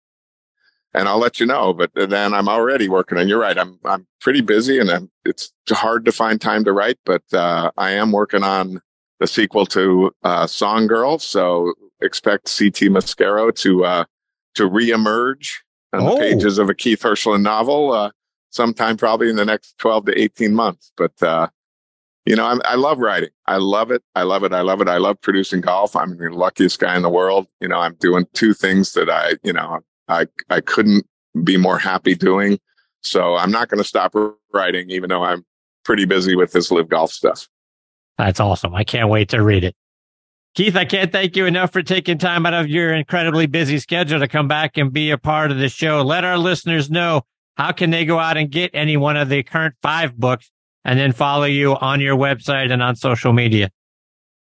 and 0.94 1.10
I'll 1.10 1.20
let 1.20 1.40
you 1.40 1.46
know. 1.46 1.74
But 1.74 1.92
then 1.94 2.34
I'm 2.34 2.48
already 2.48 2.88
working 2.88 3.18
and 3.18 3.30
You're 3.30 3.40
right. 3.40 3.58
I'm 3.58 3.80
I'm 3.86 4.08
pretty 4.22 4.42
busy, 4.42 4.80
and 4.80 4.90
I'm, 4.90 5.12
it's 5.26 5.52
hard 5.70 6.06
to 6.06 6.12
find 6.12 6.40
time 6.40 6.64
to 6.64 6.72
write. 6.72 6.98
But 7.06 7.24
uh, 7.34 7.72
I 7.78 7.92
am 7.92 8.12
working 8.12 8.44
on 8.44 8.82
the 9.20 9.28
sequel 9.28 9.66
to 9.68 10.12
uh, 10.24 10.48
Song 10.48 10.88
Girl, 10.88 11.20
so 11.20 11.74
expect 12.02 12.46
CT 12.46 12.92
Mascaro 12.92 13.54
to 13.56 13.86
uh, 13.86 14.06
to 14.56 14.70
reemerge 14.70 15.50
on 15.94 16.02
oh. 16.02 16.12
the 16.12 16.20
pages 16.20 16.58
of 16.58 16.70
a 16.70 16.74
Keith 16.74 17.02
Hirshland 17.02 17.42
novel 17.42 17.92
uh, 17.92 18.12
sometime 18.56 18.98
probably 18.98 19.30
in 19.30 19.36
the 19.36 19.46
next 19.46 19.78
12 19.80 20.06
to 20.06 20.22
18 20.22 20.54
months. 20.54 20.92
But 20.98 21.22
uh, 21.22 21.48
you 22.26 22.36
know, 22.36 22.46
I'm, 22.46 22.62
i 22.66 22.76
love 22.76 23.00
writing. 23.00 23.30
I 23.46 23.58
love 23.58 23.92
it. 23.92 24.02
I 24.16 24.24
love 24.24 24.44
it. 24.44 24.54
I 24.54 24.62
love 24.62 24.82
it. 24.82 24.88
I 24.88 24.98
love 24.98 25.22
producing 25.22 25.62
golf. 25.62 25.96
I'm 25.96 26.18
the 26.18 26.30
luckiest 26.32 26.80
guy 26.80 26.96
in 26.96 27.04
the 27.04 27.10
world. 27.10 27.48
You 27.62 27.68
know, 27.68 27.80
I'm 27.80 27.96
doing 27.96 28.26
two 28.34 28.54
things 28.54 28.94
that 28.94 29.10
I, 29.10 29.34
you 29.44 29.54
know, 29.54 29.80
I, 30.08 30.26
I 30.50 30.62
couldn't 30.62 31.06
be 31.44 31.58
more 31.58 31.78
happy 31.78 32.16
doing. 32.16 32.60
So 33.02 33.36
I'm 33.36 33.52
not 33.52 33.70
going 33.70 33.78
to 33.78 33.88
stop 33.88 34.16
writing, 34.52 34.90
even 34.90 35.10
though 35.10 35.24
I'm 35.24 35.46
pretty 35.84 36.06
busy 36.06 36.36
with 36.36 36.52
this 36.52 36.72
LIV 36.72 36.90
Golf 36.90 37.12
stuff. 37.12 37.48
That's 38.18 38.40
awesome. 38.40 38.74
I 38.74 38.84
can't 38.84 39.10
wait 39.10 39.30
to 39.30 39.44
read 39.44 39.64
it. 39.64 39.76
Keith, 40.56 40.78
I 40.78 40.86
can't 40.86 41.12
thank 41.12 41.36
you 41.36 41.46
enough 41.46 41.74
for 41.74 41.84
taking 41.84 42.18
time 42.18 42.46
out 42.46 42.54
of 42.54 42.70
your 42.70 42.94
incredibly 42.94 43.46
busy 43.46 43.78
schedule 43.78 44.20
to 44.20 44.28
come 44.28 44.48
back 44.48 44.78
and 44.78 44.92
be 44.92 45.12
a 45.12 45.18
part 45.18 45.52
of 45.52 45.58
the 45.58 45.68
show. 45.68 46.02
Let 46.02 46.24
our 46.24 46.38
listeners 46.38 46.90
know 46.90 47.24
how 47.56 47.72
can 47.72 47.90
they 47.90 48.06
go 48.06 48.20
out 48.20 48.38
and 48.38 48.52
get 48.52 48.72
any 48.74 48.98
one 48.98 49.18
of 49.18 49.30
the 49.30 49.44
current 49.44 49.76
five 49.82 50.18
books 50.18 50.52
and 50.84 51.00
then 51.00 51.12
follow 51.12 51.46
you 51.46 51.76
on 51.76 52.00
your 52.00 52.16
website 52.16 52.72
and 52.72 52.82
on 52.82 52.96
social 52.96 53.34
media. 53.34 53.70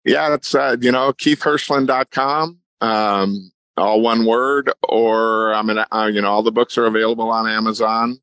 Yeah, 0.04 0.30
that's, 0.30 0.56
uh, 0.56 0.78
you 0.82 0.91
know, 0.91 1.13
keithhirshland.com. 1.13 2.58
Um, 2.82 3.52
all 3.78 4.02
one 4.02 4.26
word, 4.26 4.71
or 4.89 5.54
I'm 5.54 5.67
gonna, 5.67 5.88
uh, 5.91 6.10
you 6.12 6.21
know, 6.21 6.30
all 6.30 6.43
the 6.43 6.52
books 6.52 6.78
are 6.78 6.86
available 6.86 7.30
on 7.30 7.47
Amazon. 7.47 8.17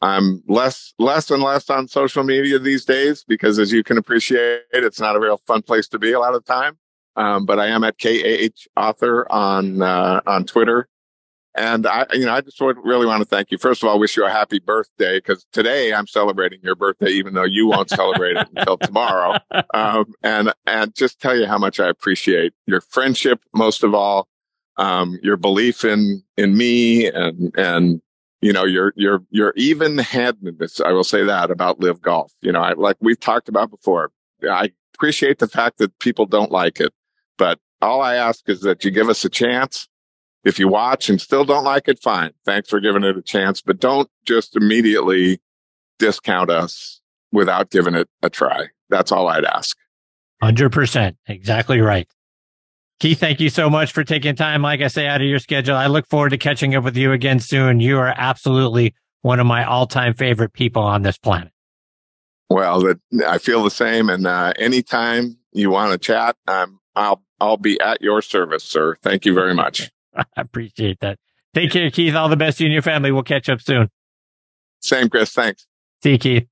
I'm 0.00 0.42
less, 0.46 0.94
less 0.98 1.30
and 1.30 1.42
less 1.42 1.68
on 1.70 1.88
social 1.88 2.22
media 2.22 2.58
these 2.58 2.84
days 2.84 3.24
because, 3.26 3.58
as 3.58 3.72
you 3.72 3.82
can 3.82 3.98
appreciate, 3.98 4.62
it's 4.72 5.00
not 5.00 5.16
a 5.16 5.20
real 5.20 5.40
fun 5.46 5.62
place 5.62 5.88
to 5.88 5.98
be 5.98 6.12
a 6.12 6.20
lot 6.20 6.34
of 6.34 6.44
the 6.44 6.52
time. 6.52 6.78
Um, 7.16 7.46
but 7.46 7.58
I 7.58 7.66
am 7.66 7.82
at 7.82 7.98
KAH 7.98 8.68
author 8.76 9.26
on 9.32 9.82
uh, 9.82 10.20
on 10.26 10.44
Twitter, 10.44 10.88
and 11.58 11.86
I, 11.86 12.06
you 12.12 12.24
know, 12.24 12.32
I 12.32 12.40
just 12.40 12.60
really 12.60 13.04
want 13.04 13.20
to 13.20 13.28
thank 13.28 13.50
you. 13.50 13.58
First 13.58 13.82
of 13.82 13.88
all, 13.88 13.98
wish 13.98 14.16
you 14.16 14.24
a 14.24 14.30
happy 14.30 14.60
birthday 14.60 15.18
because 15.18 15.44
today 15.52 15.92
I'm 15.92 16.06
celebrating 16.06 16.60
your 16.62 16.76
birthday, 16.76 17.10
even 17.10 17.34
though 17.34 17.44
you 17.44 17.66
won't 17.66 17.90
celebrate 17.90 18.36
it 18.36 18.48
until 18.54 18.78
tomorrow. 18.78 19.38
Um, 19.74 20.14
and 20.22 20.52
and 20.66 20.94
just 20.94 21.20
tell 21.20 21.36
you 21.36 21.46
how 21.46 21.58
much 21.58 21.80
I 21.80 21.88
appreciate 21.88 22.52
your 22.66 22.80
friendship, 22.80 23.40
most 23.52 23.82
of 23.82 23.92
all, 23.92 24.28
um, 24.76 25.18
your 25.20 25.36
belief 25.36 25.84
in 25.84 26.22
in 26.36 26.56
me, 26.56 27.08
and 27.10 27.52
and 27.58 28.00
you 28.40 28.52
know 28.52 28.64
your 28.64 28.92
your 28.94 29.24
your 29.30 29.52
even 29.56 29.98
handedness. 29.98 30.80
I 30.80 30.92
will 30.92 31.04
say 31.04 31.24
that 31.24 31.50
about 31.50 31.80
LIV 31.80 32.00
Golf. 32.00 32.32
You 32.40 32.52
know, 32.52 32.60
I, 32.60 32.74
like 32.74 32.96
we've 33.00 33.18
talked 33.18 33.48
about 33.48 33.70
before. 33.70 34.12
I 34.48 34.70
appreciate 34.94 35.40
the 35.40 35.48
fact 35.48 35.78
that 35.78 35.98
people 35.98 36.26
don't 36.26 36.52
like 36.52 36.78
it, 36.78 36.92
but 37.36 37.58
all 37.82 38.00
I 38.00 38.14
ask 38.14 38.48
is 38.48 38.60
that 38.60 38.84
you 38.84 38.92
give 38.92 39.08
us 39.08 39.24
a 39.24 39.28
chance 39.28 39.88
if 40.44 40.58
you 40.58 40.68
watch 40.68 41.08
and 41.08 41.20
still 41.20 41.44
don't 41.44 41.64
like 41.64 41.88
it, 41.88 42.02
fine. 42.02 42.32
Thanks 42.44 42.68
for 42.68 42.80
giving 42.80 43.04
it 43.04 43.16
a 43.16 43.22
chance, 43.22 43.60
but 43.60 43.80
don't 43.80 44.08
just 44.24 44.56
immediately 44.56 45.40
discount 45.98 46.50
us 46.50 47.00
without 47.32 47.70
giving 47.70 47.94
it 47.94 48.08
a 48.22 48.30
try. 48.30 48.66
That's 48.88 49.12
all 49.12 49.28
I'd 49.28 49.44
ask. 49.44 49.76
100%. 50.42 51.16
Exactly 51.26 51.80
right. 51.80 52.08
Keith, 53.00 53.20
thank 53.20 53.38
you 53.40 53.48
so 53.48 53.70
much 53.70 53.92
for 53.92 54.02
taking 54.02 54.34
time, 54.34 54.62
like 54.62 54.80
I 54.80 54.88
say, 54.88 55.06
out 55.06 55.20
of 55.20 55.26
your 55.26 55.38
schedule. 55.38 55.76
I 55.76 55.86
look 55.86 56.06
forward 56.08 56.30
to 56.30 56.38
catching 56.38 56.74
up 56.74 56.82
with 56.82 56.96
you 56.96 57.12
again 57.12 57.38
soon. 57.38 57.80
You 57.80 57.98
are 57.98 58.12
absolutely 58.16 58.94
one 59.22 59.38
of 59.38 59.46
my 59.46 59.64
all 59.64 59.86
time 59.86 60.14
favorite 60.14 60.52
people 60.52 60.82
on 60.82 61.02
this 61.02 61.18
planet. 61.18 61.52
Well, 62.50 62.80
that 62.80 62.98
I 63.26 63.38
feel 63.38 63.62
the 63.62 63.70
same. 63.70 64.08
And 64.08 64.26
uh, 64.26 64.52
anytime 64.58 65.36
you 65.52 65.70
want 65.70 65.92
to 65.92 65.98
chat, 65.98 66.36
um, 66.48 66.80
I'll 66.96 67.22
I'll 67.40 67.56
be 67.56 67.80
at 67.80 68.02
your 68.02 68.20
service, 68.20 68.64
sir. 68.64 68.96
Thank 69.02 69.24
you 69.24 69.34
very 69.34 69.54
much. 69.54 69.90
I 70.36 70.40
appreciate 70.40 71.00
that. 71.00 71.18
Take 71.54 71.70
care, 71.70 71.90
Keith. 71.90 72.14
All 72.14 72.28
the 72.28 72.36
best 72.36 72.58
to 72.58 72.64
you 72.64 72.68
and 72.68 72.72
your 72.72 72.82
family. 72.82 73.10
We'll 73.10 73.22
catch 73.22 73.48
up 73.48 73.60
soon. 73.60 73.88
Same, 74.80 75.08
Chris. 75.08 75.32
Thanks. 75.32 75.66
See 76.02 76.12
you, 76.12 76.18
Keith. 76.18 76.46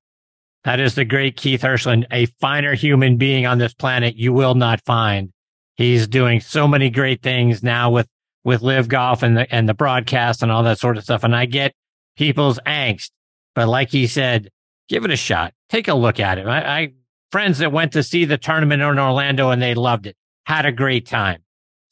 That 0.63 0.79
is 0.79 0.95
the 0.95 1.05
great 1.05 1.37
Keith 1.37 1.61
Hirshland, 1.61 2.05
a 2.11 2.25
finer 2.25 2.73
human 2.73 3.17
being 3.17 3.45
on 3.45 3.57
this 3.57 3.73
planet 3.73 4.15
you 4.15 4.33
will 4.33 4.55
not 4.55 4.83
find. 4.85 5.31
He's 5.75 6.07
doing 6.07 6.41
so 6.41 6.67
many 6.67 6.89
great 6.89 7.21
things 7.21 7.63
now 7.63 7.91
with, 7.91 8.07
with 8.43 8.61
LIV 8.63 8.89
Golf 8.89 9.23
and 9.23 9.37
the, 9.37 9.53
and 9.53 9.69
the 9.69 9.73
broadcast 9.73 10.43
and 10.43 10.51
all 10.51 10.63
that 10.63 10.79
sort 10.79 10.97
of 10.97 11.03
stuff. 11.03 11.23
And 11.23 11.35
I 11.35 11.45
get 11.45 11.73
people's 12.17 12.59
angst, 12.65 13.11
but 13.55 13.67
like 13.67 13.91
he 13.91 14.07
said, 14.07 14.49
give 14.89 15.05
it 15.05 15.11
a 15.11 15.15
shot. 15.15 15.53
Take 15.69 15.87
a 15.87 15.93
look 15.93 16.19
at 16.19 16.37
it. 16.37 16.47
I, 16.47 16.79
I 16.79 16.93
friends 17.31 17.59
that 17.59 17.71
went 17.71 17.93
to 17.93 18.03
see 18.03 18.25
the 18.25 18.37
tournament 18.37 18.81
in 18.81 18.99
Orlando 18.99 19.51
and 19.51 19.61
they 19.61 19.75
loved 19.75 20.07
it, 20.07 20.17
had 20.45 20.65
a 20.65 20.71
great 20.71 21.05
time. 21.05 21.43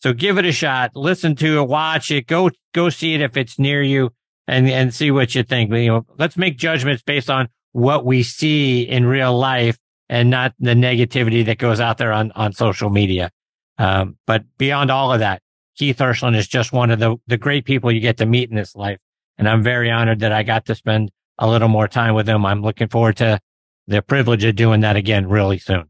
So 0.06 0.14
give 0.14 0.38
it 0.38 0.46
a 0.46 0.52
shot, 0.52 0.92
listen 0.96 1.36
to 1.38 1.62
it, 1.62 1.68
watch 1.68 2.12
it, 2.12 2.28
go, 2.28 2.52
go 2.76 2.90
see 2.90 3.16
it 3.16 3.22
if 3.22 3.36
it's 3.36 3.58
near 3.58 3.82
you 3.82 4.12
and, 4.48 4.70
and 4.70 4.94
see 4.94 5.10
what 5.10 5.34
you 5.34 5.42
think. 5.42 5.74
You 5.74 5.88
know, 5.88 6.06
let's 6.20 6.38
make 6.38 6.60
judgments 6.60 7.02
based 7.02 7.28
on 7.28 7.48
what 7.72 8.06
we 8.06 8.22
see 8.22 8.84
in 8.84 9.08
real 9.08 9.36
life 9.36 9.80
and 10.08 10.30
not 10.30 10.54
the 10.60 10.76
negativity 10.76 11.44
that 11.48 11.58
goes 11.58 11.80
out 11.80 11.98
there 11.98 12.14
on, 12.14 12.32
on 12.34 12.54
social 12.54 12.92
media. 12.92 13.32
Um, 13.80 14.18
but 14.28 14.44
beyond 14.60 14.92
all 14.92 15.12
of 15.12 15.22
that, 15.22 15.42
Keith 15.76 15.98
Hirshland 15.98 16.36
is 16.36 16.48
just 16.48 16.72
one 16.72 16.92
of 16.92 17.00
the, 17.00 17.16
the 17.26 17.38
great 17.38 17.66
people 17.66 17.92
you 17.92 18.00
get 18.00 18.18
to 18.18 18.28
meet 18.28 18.52
in 18.52 18.56
this 18.56 18.76
life. 18.76 19.00
And 19.40 19.50
I'm 19.50 19.64
very 19.64 19.90
honored 19.90 20.20
that 20.20 20.32
I 20.32 20.44
got 20.44 20.68
to 20.68 20.76
spend 20.76 21.10
a 21.40 21.50
little 21.50 21.68
more 21.68 21.88
time 21.88 22.14
with 22.14 22.30
him. 22.30 22.46
I'm 22.46 22.62
looking 22.62 22.90
forward 22.90 23.18
to 23.18 23.40
the 23.88 24.04
privilege 24.04 24.44
of 24.44 24.56
doing 24.56 24.82
that 24.82 24.98
again 24.98 25.28
really 25.28 25.58
soon. 25.58 25.86